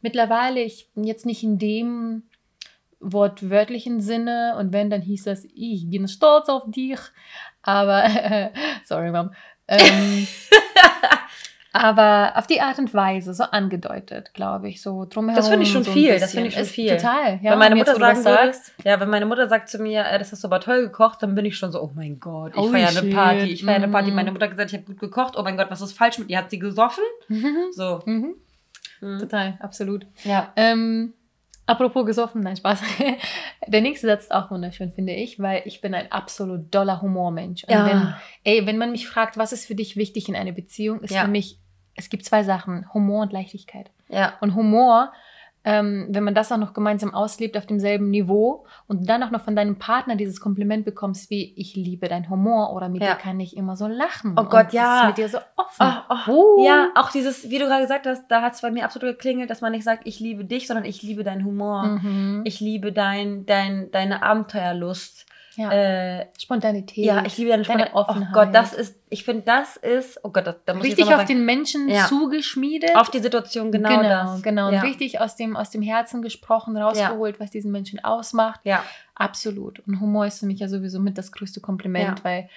[0.03, 2.23] Mittlerweile, ich bin jetzt nicht in dem
[3.01, 6.99] wortwörtlichen Sinne und wenn, dann hieß das, ich bin stolz auf dich.
[7.63, 8.05] Aber,
[8.85, 9.31] sorry, Mom.
[9.69, 10.27] Ähm,
[11.73, 15.37] aber auf die Art und Weise, so angedeutet, glaube ich, so drumherum.
[15.37, 16.97] Das finde ich schon so viel, das finde ich schon Ist viel.
[16.97, 17.53] Total, ja.
[17.53, 20.45] wenn meine Mutter würde, sagst, ja, wenn meine Mutter sagt zu mir, äh, das hast
[20.45, 22.99] du aber toll gekocht, dann bin ich schon so, oh mein Gott, ich Holy feiere
[23.01, 23.11] eine.
[23.15, 24.11] Party, ich feiere eine Party.
[24.11, 24.17] Mhm.
[24.17, 26.29] Meine Mutter hat gesagt, ich habe gut gekocht, oh mein Gott, was ist falsch mit
[26.29, 26.39] ihr?
[26.39, 27.05] Hat sie gesoffen?
[27.73, 28.01] So.
[28.07, 28.35] mhm,
[29.01, 29.19] Mhm.
[29.19, 30.07] total, absolut.
[30.25, 30.53] Ja.
[30.57, 31.15] Ähm,
[31.67, 32.81] apropos gesoffen, nein, Spaß.
[33.67, 37.65] Der nächste Satz ist auch wunderschön, finde ich, weil ich bin ein absolut doller Humormensch.
[37.65, 37.87] Und Ja.
[37.87, 38.15] wenn,
[38.45, 41.23] ey, wenn man mich fragt, was ist für dich wichtig in einer Beziehung, ist Ja.
[41.23, 41.59] für mich,
[41.95, 43.91] es gibt zwei Sachen, Humor und Leichtigkeit.
[44.09, 44.35] Ja.
[44.41, 45.13] Und Humor,
[45.65, 49.43] ähm, wenn man das auch noch gemeinsam auslebt auf demselben Niveau und dann auch noch
[49.43, 53.15] von deinem Partner dieses Kompliment bekommst, wie ich liebe dein Humor oder mit Ja.
[53.15, 54.35] dir kann ich immer so lachen.
[54.37, 55.03] Oh Gott, ja.
[55.03, 55.95] Ist mit dir so offen.
[56.09, 56.33] Oh, oh.
[56.33, 56.67] Uh.
[56.67, 59.51] Ja, auch dieses, wie du gerade gesagt hast, da hat es bei mir absolut geklingelt,
[59.51, 61.85] dass man nicht sagt, ich liebe dich, sondern ich liebe deinen Humor.
[61.85, 62.43] Mhm.
[62.45, 65.27] Ich liebe dein, dein, deine Abenteuerlust.
[65.57, 65.71] Ja.
[66.21, 67.05] Äh, Spontanität.
[67.05, 68.29] ja, ich liebe deine, deine Spontan- Offenheit.
[68.31, 71.21] Oh Gott, das ist, ich finde, das ist, oh Gott, da, muss ich richtig mal
[71.21, 72.07] auf den Menschen Ja.
[72.07, 72.97] zugeschmiedet.
[72.97, 74.43] auf die Situation genau, genau, das.
[74.43, 74.69] genau.
[74.69, 74.81] Und Ja.
[74.81, 78.61] richtig aus dem, aus dem Herzen gesprochen, rausgeholt, was diesen Menschen ausmacht.
[78.65, 78.83] Ja.
[79.15, 79.81] Absolut.
[79.87, 82.49] Und Humor ist für mich ja sowieso mit das größte Kompliment, weil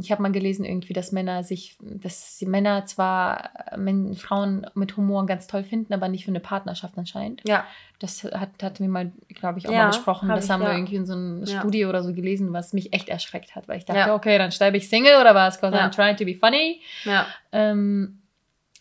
[0.00, 5.24] ich habe mal gelesen irgendwie, dass Männer sich, dass Männer zwar äh, Frauen mit Humor
[5.26, 7.42] ganz toll finden, aber nicht für eine Partnerschaft anscheinend.
[7.46, 7.64] Ja.
[8.00, 10.28] Das hat, hatten wir mal, glaube ich, auch Ja, mal besprochen.
[10.28, 10.74] hab Das ich, haben wir ja.
[10.76, 11.60] irgendwie in so einer Ja.
[11.60, 14.76] Studie oder so gelesen, was mich echt erschreckt hat, weil ich dachte, okay, dann sterbe
[14.78, 15.60] ich Single oder was?
[15.60, 15.76] Because.
[15.78, 16.80] I'm trying to be funny.
[17.04, 17.26] Ja.
[17.52, 18.18] Ähm,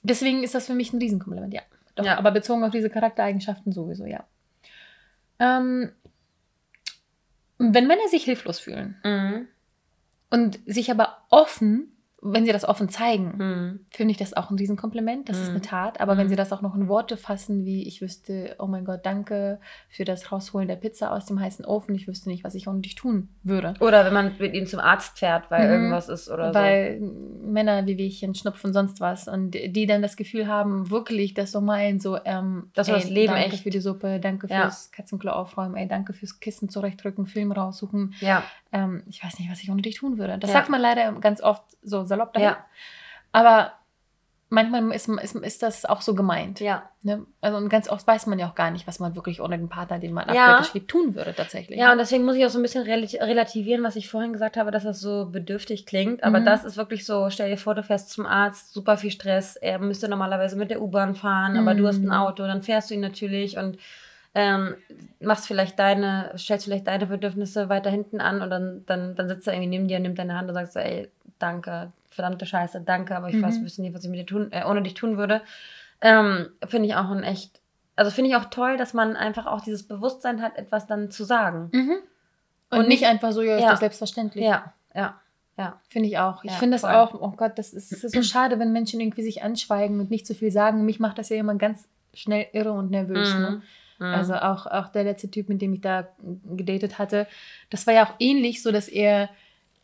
[0.02, 1.62] deswegen ist das für mich ein Riesenkompliment, ja.
[1.96, 2.18] Doch, Ja.
[2.18, 4.24] aber bezogen auf diese Charaktereigenschaften sowieso, ja.
[5.40, 5.92] Ähm,
[7.60, 9.48] wenn Männer sich hilflos fühlen Mhm.
[10.30, 13.80] Und sich aber offen, wenn sie das offen zeigen, Mhm.
[13.92, 15.30] finde ich das auch ein Riesenkompliment.
[15.30, 15.58] Das ist Mhm.
[15.58, 16.02] eine Tat.
[16.02, 16.30] Aber wenn Mhm.
[16.32, 20.04] sie das auch noch in Worte fassen, wie ich wüsste, oh mein Gott, danke für
[20.04, 22.96] das Rausholen der Pizza aus dem heißen Ofen, ich wüsste nicht, was ich ohne dich
[22.96, 23.76] tun würde.
[23.82, 25.74] Oder wenn man mit ihnen zum Arzt fährt, weil Mhm.
[25.74, 29.28] irgendwas ist oder Weil Männer wie Wehchen, Schnupfen, sonst was.
[29.28, 33.10] Und die dann das Gefühl haben, wirklich das so meinen, so, ähm, Das war das
[33.10, 33.64] Leben danke echt.
[33.64, 34.64] für die Suppe, danke Ja.
[34.64, 38.16] fürs Katzenklo aufräumen, ey, danke fürs Kissen zurechtrücken, Film raussuchen.
[38.20, 38.26] so.
[38.26, 38.44] Ja.
[38.74, 40.38] Ähm, ich weiß nicht, was ich ohne dich tun würde.
[40.40, 40.58] Das Ja.
[40.58, 42.50] sagt man leider ganz oft so salopp dahin.
[42.50, 42.58] Ja.
[43.32, 43.74] Aber
[44.50, 46.62] manchmal ist, ist, ist das auch so gemeint.
[46.62, 46.84] Ja.
[47.04, 47.26] Ne?
[47.42, 49.68] Also, und ganz oft weiß man ja auch gar nicht, was man wirklich ohne den
[49.68, 50.46] Partner, den man Ja.
[50.54, 51.78] abgöttisch liebt, tun würde tatsächlich.
[51.78, 54.56] Ja, und deswegen muss ich auch so ein bisschen relati- relativieren, was ich vorhin gesagt
[54.56, 56.24] habe, dass das so bedürftig klingt.
[56.24, 56.46] Aber Mhm.
[56.46, 59.58] das ist wirklich so, stell dir vor, du fährst zum Arzt, super viel Stress.
[59.58, 62.12] Er müsste normalerweise mit der U-Bahn fahren, aber du hast ein Mhm.
[62.14, 63.78] Auto, dann fährst du ihn natürlich und
[64.34, 64.76] ähm,
[65.20, 69.48] machst vielleicht deine, stellst vielleicht deine Bedürfnisse weiter hinten an und dann, dann, dann sitzt
[69.48, 72.82] er irgendwie neben dir und nimmt deine Hand und sagt so, ey, danke, verdammte Scheiße,
[72.82, 73.44] danke, aber ich Mhm.
[73.44, 75.42] weiß wüsste nicht, was ich mit dir tun, äh, ohne dich tun würde.
[76.02, 77.62] Ähm, finde ich auch ein echt,
[77.96, 81.24] also finde ich auch toll, dass man einfach auch dieses Bewusstsein hat, etwas dann zu
[81.24, 81.70] sagen.
[81.74, 81.96] Mhm.
[82.70, 83.70] Und, Und nicht einfach so, ja, ist Ja.
[83.72, 84.44] das selbstverständlich.
[84.44, 85.20] Ja, ja,
[85.58, 85.80] ja.
[85.90, 86.44] Finde ich auch.
[86.44, 86.92] Ich Ja, finde das voll.
[86.92, 90.12] auch, oh Gott, das ist, das ist so schade, wenn Menschen irgendwie sich anschweigen und
[90.12, 90.86] nicht so viel sagen.
[90.86, 93.34] Mich macht das ja immer ganz schnell irre und nervös.
[93.36, 93.62] Ne?
[94.00, 94.06] Mhm.
[94.06, 96.08] Also auch, auch der letzte Typ, mit dem ich da
[96.56, 97.26] gedatet hatte,
[97.72, 99.30] das war ja auch ähnlich, so dass er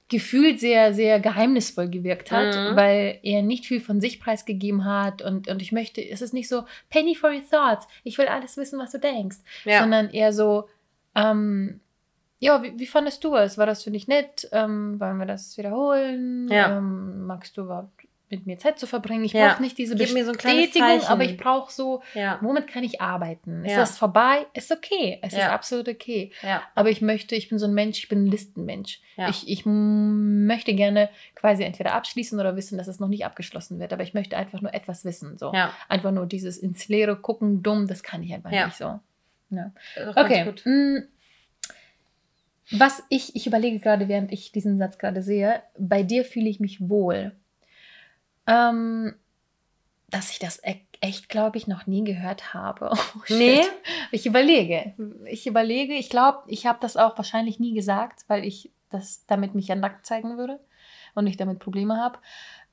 [0.10, 2.76] gefühlt sehr, sehr geheimnisvoll gewirkt hat, Mhm.
[2.76, 6.50] weil er nicht viel von sich preisgegeben hat und, und ich möchte, es ist nicht
[6.50, 9.80] so, Penny for your thoughts, ich will alles wissen, was du denkst, Ja.
[9.82, 10.68] sondern eher so,
[11.16, 11.80] ähm,
[12.40, 13.58] ja, wie, wie fandest du es?
[13.58, 14.50] War das für dich nett?
[14.52, 16.50] Ähm, wollen wir das wiederholen?
[16.52, 16.78] Ja.
[16.78, 17.92] Ähm, magst du überhaupt
[18.40, 19.24] mit mir Zeit zu verbringen?
[19.24, 19.50] Ich Ja.
[19.50, 21.06] brauche nicht diese Gib so Bestätigung, Zeichen.
[21.08, 23.64] aber ich brauche so, ja, womit kann ich arbeiten?
[23.66, 23.78] Ist Ja.
[23.80, 24.46] das vorbei?
[24.54, 25.20] Ist okay.
[25.22, 26.32] Es ist absolut okay.
[26.76, 29.02] Aber ich möchte, ich bin so ein Mensch, ich bin ein Listenmensch.
[29.30, 33.94] Ich, ich möchte gerne quasi entweder abschließen oder wissen, dass es noch nicht abgeschlossen wird.
[33.94, 35.38] Aber ich möchte einfach nur etwas wissen.
[35.38, 35.52] So.
[35.90, 39.00] Einfach nur dieses ins Leere gucken, dumm, das kann ich einfach nicht so.
[40.16, 40.46] Okay.
[40.46, 40.64] gut.
[40.66, 40.98] mm,
[42.72, 46.60] Was ich, ich überlege gerade, während ich diesen Satz gerade sehe, bei dir fühle ich
[46.60, 47.34] mich wohl.
[48.48, 49.16] Ähm,
[50.10, 52.92] dass ich das e echt, glaube ich, noch nie gehört habe.
[53.16, 53.20] Oh.
[53.30, 53.62] Nee?
[54.12, 54.94] Ich überlege.
[55.30, 55.94] Ich überlege.
[55.96, 59.76] Ich glaube, ich habe das auch wahrscheinlich nie gesagt, weil ich das damit mich ja
[59.76, 60.60] nackt zeigen würde
[61.16, 62.20] und ich damit Probleme habe.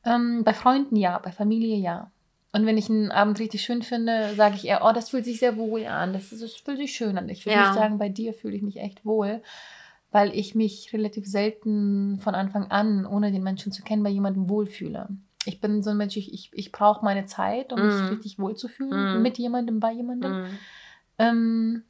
[0.05, 2.11] Ähm, bei Freunden ja, bei Familie ja.
[2.53, 5.39] Und wenn ich einen Abend richtig schön finde, sage ich eher, oh, das fühlt sich
[5.39, 6.13] sehr wohl an.
[6.13, 7.29] Das, ist, das fühlt sich schön an.
[7.29, 7.63] Ich würde Ja.
[7.63, 9.43] nicht sagen, bei dir fühle ich mich echt wohl,
[10.11, 14.49] weil ich mich relativ selten von Anfang an, ohne den Menschen zu kennen, bei jemandem
[14.49, 15.09] wohlfühle.
[15.47, 19.17] Ich bin so ein Mensch, ich, ich, ich brauche meine Zeit, um mich richtig wohlzufühlen
[19.17, 19.23] Mhm.
[19.23, 20.33] mit jemandem, bei jemandem.
[20.43, 20.59] Mhm.
[21.19, 21.83] Ähm,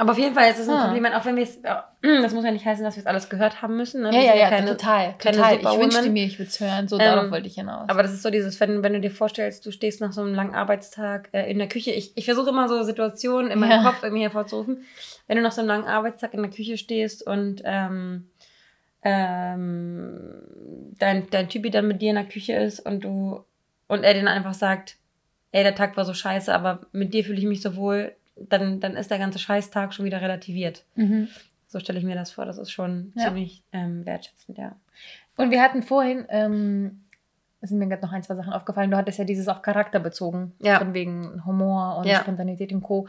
[0.00, 0.82] Aber auf jeden Fall ist es ein Ah.
[0.84, 3.62] Kompliment, auch wenn wir es, das muss ja nicht heißen, dass wir es alles gehört
[3.62, 4.02] haben müssen.
[4.02, 4.14] Ne?
[4.14, 5.14] ja, ja, ja, keine- total.
[5.18, 5.54] keine total.
[5.58, 6.86] Ich wünschte mir, ich würde es hören.
[6.86, 7.88] So, Ähm, darauf wollte ich hinaus.
[7.88, 10.34] Aber das ist so dieses, wenn, wenn du dir vorstellst, du stehst nach so einem
[10.34, 11.90] langen Arbeitstag äh, in der Küche.
[11.90, 13.82] Ich, ich versuche immer so Situationen in meinem Ja.
[13.90, 14.84] Kopf irgendwie hervorzurufen.
[15.26, 18.28] Wenn du nach so einem langen Arbeitstag in der Küche stehst und ähm,
[19.02, 19.97] ähm,
[20.98, 23.44] dein, dein Typi dann mit dir in der Küche ist und du
[23.86, 24.96] und er dann einfach sagt,
[25.52, 28.80] ey, der Tag war so scheiße, aber mit dir fühle ich mich so wohl, dann,
[28.80, 30.84] dann ist der ganze Scheißtag schon wieder relativiert.
[30.94, 31.28] mhm.
[31.70, 32.46] So stelle ich mir das vor.
[32.46, 33.24] Das ist schon Ja.
[33.28, 34.74] ziemlich ähm, wertschätzend, ja.
[35.36, 37.04] Und wir hatten vorhin, ähm,
[37.60, 40.00] es sind mir gerade noch ein, zwei Sachen aufgefallen, du hattest ja dieses auf Charakter
[40.00, 40.78] bezogen, Ja.
[40.78, 42.20] von wegen Humor und Ja.
[42.20, 43.06] Spontanität und Co.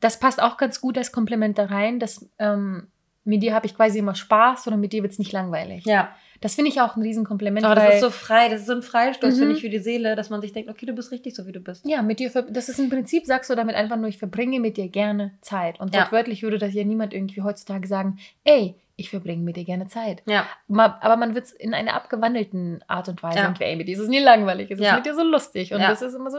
[0.00, 2.88] Das passt auch ganz gut als Kompliment da rein, dass ähm,
[3.24, 5.84] mit dir habe ich quasi immer Spaß oder mit dir wird es nicht langweilig.
[5.86, 6.14] Ja.
[6.40, 7.64] Das finde ich auch ein Riesenkompliment.
[7.64, 9.38] Aber weil, das ist so frei, das ist so ein Freistoß, Mhm.
[9.38, 11.52] finde ich, für die Seele, dass man sich denkt, okay, du bist richtig so, wie
[11.52, 11.84] du bist.
[11.86, 14.76] ja, mit dir, das ist im Prinzip, sagst du damit einfach nur, ich verbringe mit
[14.76, 15.80] dir gerne Zeit.
[15.80, 16.02] Und Ja.
[16.02, 20.22] wortwörtlich würde das ja niemand irgendwie heutzutage sagen, ey, ich verbringe mit dir gerne Zeit.
[20.24, 20.46] Ja.
[20.68, 23.44] Aber man wird es in einer abgewandelten Art und Weise Ja.
[23.46, 24.94] irgendwie, ey, mit dir ist es nie langweilig, es ist Ja.
[24.94, 25.88] mit dir so lustig und Ja.
[25.88, 26.38] das ist immer so,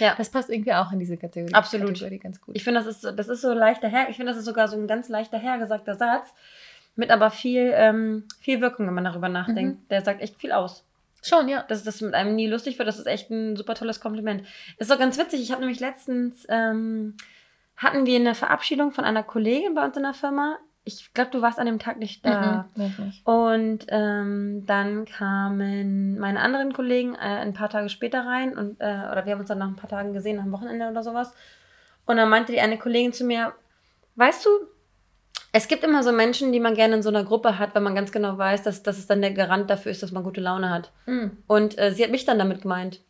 [0.00, 0.14] Ja.
[0.16, 1.54] das passt irgendwie auch in diese Kategorie.
[1.54, 1.90] Absolut.
[1.90, 2.56] Kategorie ganz gut.
[2.56, 4.66] Ich finde, das ist, so- das ist so leichter her, ich finde, das ist sogar
[4.66, 6.34] so ein ganz leichter hergesagter Satz,
[6.96, 9.90] mit aber viel, ähm, viel Wirkung, wenn man darüber nachdenkt.
[9.90, 10.84] Der sagt echt viel aus.
[11.22, 11.62] Schon, ja.
[11.62, 14.42] Dass das mit einem nie lustig wird, das ist echt ein super tolles Kompliment.
[14.78, 17.16] Ist doch ganz witzig, ich habe nämlich letztens, ähm,
[17.76, 20.58] hatten wir eine Verabschiedung von einer Kollegin bei uns in der Firma.
[20.84, 22.68] Ich glaube, du warst an dem Tag nicht da.
[22.74, 23.26] Mhm, nicht.
[23.26, 28.84] Und ähm, dann kamen meine anderen Kollegen äh, ein paar Tage später rein und äh,
[29.10, 31.32] oder wir haben uns dann nach ein paar Tagen gesehen, am Wochenende oder sowas.
[32.04, 33.54] Und dann meinte die eine Kollegin zu mir,
[34.16, 34.50] weißt du,
[35.56, 37.94] es gibt immer so Menschen, die man gerne in so einer Gruppe hat, wenn man
[37.94, 40.68] ganz genau weiß, dass, dass es dann der Garant dafür ist, dass man gute Laune
[40.68, 40.90] hat.
[41.06, 41.38] Mhm.
[41.46, 43.00] Und äh, sie hat mich dann damit gemeint.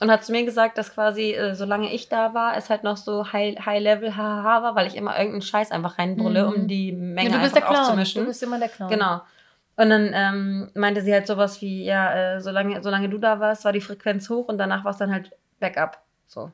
[0.00, 2.96] Und hat zu mir gesagt, dass quasi, äh, solange ich da war, es halt noch
[2.96, 6.52] so High- High-Level hahaha war, weil ich immer irgendeinen Scheiß einfach reinbrülle, Mhm.
[6.54, 7.84] um die Menge Ja, du bist einfach der Clown.
[7.86, 8.22] aufzumischen.
[8.22, 8.90] Du bist immer der Clown.
[8.90, 9.20] Genau.
[9.76, 13.64] Und dann ähm, meinte sie halt sowas wie, ja, äh, solange, solange du da warst,
[13.64, 15.30] war die Frequenz hoch und danach war es dann halt
[15.60, 15.98] Backup.
[16.26, 16.50] So.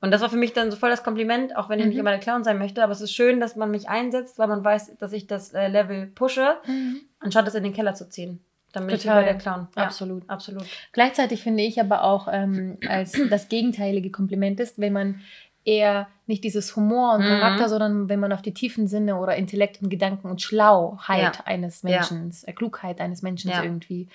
[0.00, 1.90] Und das war für mich dann so voll das Kompliment, auch wenn ich Mhm.
[1.90, 4.46] nicht immer der Clown sein möchte, aber es ist schön, dass man mich einsetzt, weil
[4.48, 7.00] man weiß, dass ich das äh, Level pushe, Mhm.
[7.20, 8.40] anstatt es in den Keller zu ziehen.
[8.72, 9.20] Dann bin ich Total.
[9.22, 9.66] lieber der Clown.
[9.76, 10.28] Ja, Absolut.
[10.28, 10.64] absolut.
[10.92, 15.20] Gleichzeitig finde ich aber auch, ähm, als das gegenteilige Kompliment ist, wenn man
[15.64, 17.28] eher nicht dieses Humor und Mhm.
[17.28, 21.32] Charakter, sondern wenn man auf die tiefen Sinne oder Intellekt und Gedanken und Schlauheit Ja.
[21.44, 21.90] eines Ja.
[21.90, 23.62] Menschen, äh, Klugheit eines Menschen Ja.
[23.64, 24.08] irgendwie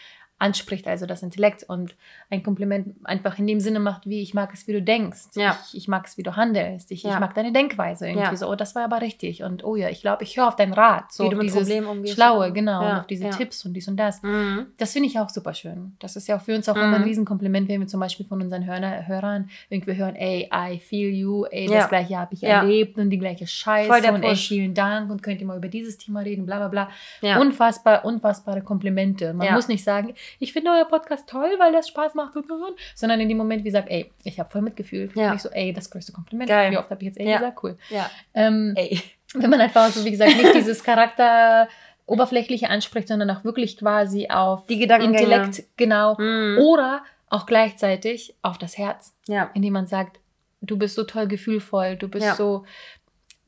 [0.44, 1.96] anspricht, also das Intellekt und
[2.30, 5.30] ein Kompliment einfach in dem Sinne macht, wie ich mag es, wie du denkst.
[5.36, 5.58] Ja.
[5.70, 6.91] Ich, ich mag es, wie du handelst.
[6.91, 7.14] Ich, Ja.
[7.14, 8.50] ich mag deine Denkweise irgendwie so.
[8.50, 9.44] Oh, das war aber richtig.
[9.44, 11.12] Und oh ja, ich glaube, ich höre auf deinen Rat.
[11.12, 12.16] So Wie du mit dieses Problemen umgehst.
[12.16, 12.82] Schlaue, genau.
[12.86, 13.30] Und auf diese.
[13.30, 14.22] Tipps und dies und das.
[14.22, 14.68] Mhm.
[14.78, 15.96] Das finde ich auch super schön.
[16.00, 16.82] Das ist ja auch für uns auch Mhm.
[16.84, 20.80] immer ein Riesenkompliment, wenn wir zum Beispiel von unseren Hörner, Hörern irgendwie hören, ey, I
[20.80, 24.74] feel you, ey, das gleiche habe ich erlebt und die gleiche Scheiße und ey, vielen
[24.74, 26.88] Dank und könnt ihr mal über dieses Thema reden, bla bla
[27.22, 27.39] bla.
[27.39, 29.34] Unfassbar, unfassbare Komplimente.
[29.34, 32.62] Man muss nicht sagen, ich finde euer Podcast toll, weil das Spaß macht, und, und,
[32.62, 35.16] und, sondern in dem Moment, wie gesagt, ey, ich habe voll mitgefühlt.
[35.16, 35.30] Ja.
[35.30, 36.50] Und ich so, ey, das größte Kompliment.
[36.50, 36.72] Geil.
[36.72, 37.38] Wie oft habe ich jetzt ey Ja.
[37.38, 37.60] gesagt?
[37.64, 37.78] Cool.
[37.90, 38.10] ja.
[38.34, 39.02] Ähm, Ey.
[39.36, 41.68] wenn man einfach so, wie gesagt, nicht dieses Charakter
[42.06, 45.24] oberflächliche anspricht, sondern auch wirklich quasi auf Die Gedankengänge.
[45.36, 46.16] Intellekt, genau.
[46.20, 46.60] Mhm.
[46.62, 49.50] Oder auch gleichzeitig auf das Herz, Ja.
[49.54, 50.20] indem man sagt,
[50.62, 52.36] du bist so toll gefühlvoll, du bist Ja.
[52.36, 52.66] so,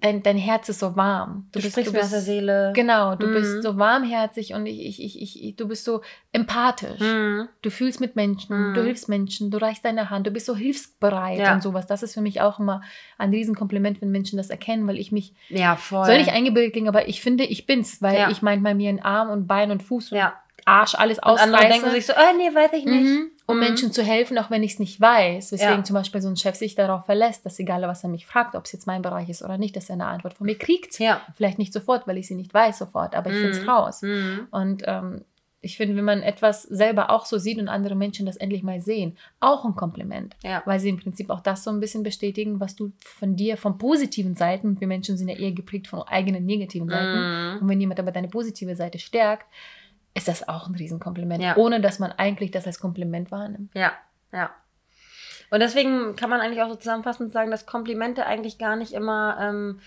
[0.06, 1.48] dein, dein Herz ist so warm.
[1.52, 2.72] Du, bist, sprichst mir aus der bist, Seele.
[2.76, 3.34] Genau, du Mhm.
[3.34, 6.02] bist so warmherzig und ich, ich, ich, ich, du bist so
[6.32, 7.02] empathisch.
[7.02, 7.48] Mhm.
[7.62, 8.74] Du fühlst mit Menschen, Mhm.
[8.76, 11.54] du hilfst Menschen, du reichst deine Hand, du bist so hilfsbereit Ja.
[11.54, 11.88] und sowas.
[11.88, 12.82] Das ist für mich auch immer
[13.18, 16.06] ein Riesenkompliment, wenn Menschen das erkennen, weil ich mich Ja, voll.
[16.06, 18.30] soll nicht eingebildet klingen, aber ich finde, ich bin's, weil Ja.
[18.30, 20.20] ich manchmal mir in Arm und Bein und Fuß und.
[20.68, 23.22] Arsch alles Und andere ausreiße, denken sich so, oh, nee, weiß ich nicht.
[23.48, 23.64] Mhm, um Mhm.
[23.64, 25.52] Menschen zu helfen, auch wenn ich es nicht weiß.
[25.52, 25.84] Weswegen Ja.
[25.84, 28.66] zum Beispiel so ein Chef sich darauf verlässt, dass egal, was er mich fragt, ob
[28.66, 31.00] es jetzt mein Bereich ist oder nicht, dass er eine Antwort von mir kriegt.
[31.00, 31.22] Ja.
[31.36, 33.70] Vielleicht nicht sofort, weil ich sie nicht weiß sofort, aber ich finde es Mhm.
[33.70, 34.02] raus.
[34.02, 34.48] Mhm.
[34.52, 35.22] Und ähm,
[35.62, 38.80] ich finde, wenn man etwas selber auch so sieht und andere Menschen das endlich mal
[38.82, 40.36] sehen, auch ein Kompliment.
[40.44, 40.62] Ja.
[40.66, 43.80] Weil sie im Prinzip auch das so ein bisschen bestätigen, was du von dir, von
[43.80, 47.20] positiven Seiten, wir Menschen sind ja eher geprägt von eigenen negativen Seiten.
[47.56, 47.62] Mhm.
[47.62, 49.48] Und wenn jemand aber deine positive Seite stärkt,
[50.16, 51.58] ist das auch ein Riesenkompliment, Ja.
[51.58, 53.72] ohne dass man eigentlich das als Kompliment wahrnimmt.
[53.76, 53.92] Ja,
[54.34, 54.50] ja.
[55.52, 59.38] Und deswegen kann man eigentlich auch so zusammenfassend sagen, dass Komplimente eigentlich gar nicht immer
[59.40, 59.80] ähm,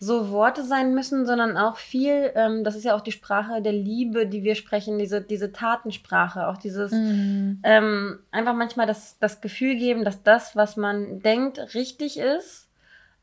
[0.00, 3.72] so Worte sein müssen, sondern auch viel, ähm, das ist ja auch die Sprache der
[3.72, 7.60] Liebe, die wir sprechen, diese, diese Tatensprache, auch dieses Mhm.
[7.62, 12.63] ähm, einfach manchmal das, das Gefühl geben, dass das, was man denkt, richtig ist.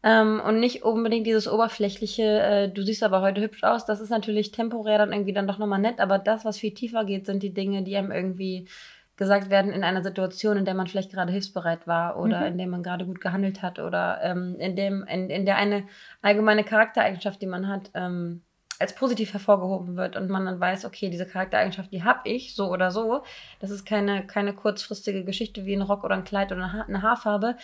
[0.04, 4.10] Ähm, und nicht unbedingt dieses oberflächliche, äh, du siehst aber heute hübsch aus, das ist
[4.10, 7.44] natürlich temporär dann irgendwie dann doch nochmal nett, aber das, was viel tiefer geht, sind
[7.44, 8.68] die Dinge, die einem irgendwie
[9.16, 12.46] gesagt werden in einer Situation, in der man vielleicht gerade hilfsbereit war oder Mhm.
[12.48, 15.84] in der man gerade gut gehandelt hat oder ähm, in, dem, in, in der eine
[16.24, 18.42] allgemeine Charaktereigenschaft, die man hat, ähm,
[18.80, 22.72] als positiv hervorgehoben wird und man dann weiß, okay, diese Charaktereigenschaft, die habe ich, so
[22.72, 23.22] oder so.
[23.60, 26.82] Das ist keine, keine kurzfristige Geschichte wie ein Rock oder ein Kleid oder eine, ha
[26.88, 27.58] eine Haarfarbe.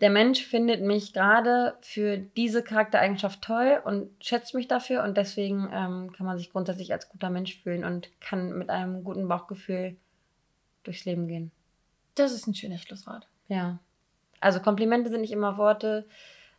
[0.00, 5.68] Der Mensch findet mich gerade für diese Charaktereigenschaft toll und schätzt mich dafür und deswegen
[5.72, 9.96] ähm, kann man sich grundsätzlich als guter Mensch fühlen und kann mit einem guten Bauchgefühl
[10.84, 11.50] durchs Leben gehen.
[12.14, 13.26] Das ist ein schönes Schlusswort.
[13.48, 13.80] Ja.
[14.40, 16.06] Also Komplimente sind nicht immer Worte.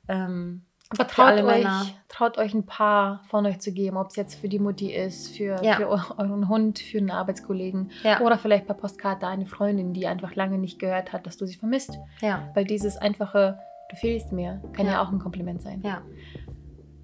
[0.09, 1.65] Ähm, Aber Für traut euch,
[2.07, 5.35] traut euch ein paar von euch zu geben, ob es jetzt für die Mutti ist,
[5.37, 5.75] für, Ja.
[5.75, 10.07] für eu- euren Hund, für einen Arbeitskollegen ja, oder vielleicht per Postkarte eine Freundin, die
[10.07, 11.99] einfach lange nicht gehört hat, dass du sie vermisst.
[12.21, 13.59] ja, Weil dieses einfache,
[13.91, 15.81] du fehlst mir, kann ja, auch ein Kompliment sein.
[15.85, 16.01] ja.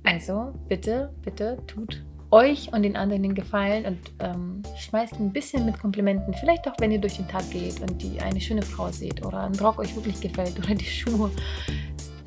[0.03, 5.65] Also bitte, bitte tut euch und den anderen den Gefallen und ähm, schmeißt ein bisschen
[5.65, 6.33] mit Komplimenten.
[6.33, 9.41] Vielleicht auch, wenn ihr durch den Tag geht und die eine schöne Frau seht oder
[9.41, 11.31] ein Rock euch wirklich gefällt oder die Schuhe.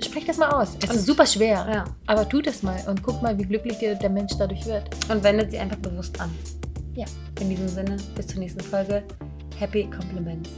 [0.00, 0.76] Sprecht das mal aus.
[0.82, 1.84] Es Und- ist super schwer, ja.
[2.06, 4.84] aber tut es mal und guckt mal, wie glücklich der der Mensch dadurch wird.
[5.10, 6.30] Und wendet sie einfach bewusst an.
[6.94, 7.06] Ja.
[7.40, 9.02] In diesem Sinne, bis zur nächsten Folge.
[9.58, 10.50] Happy Compliments.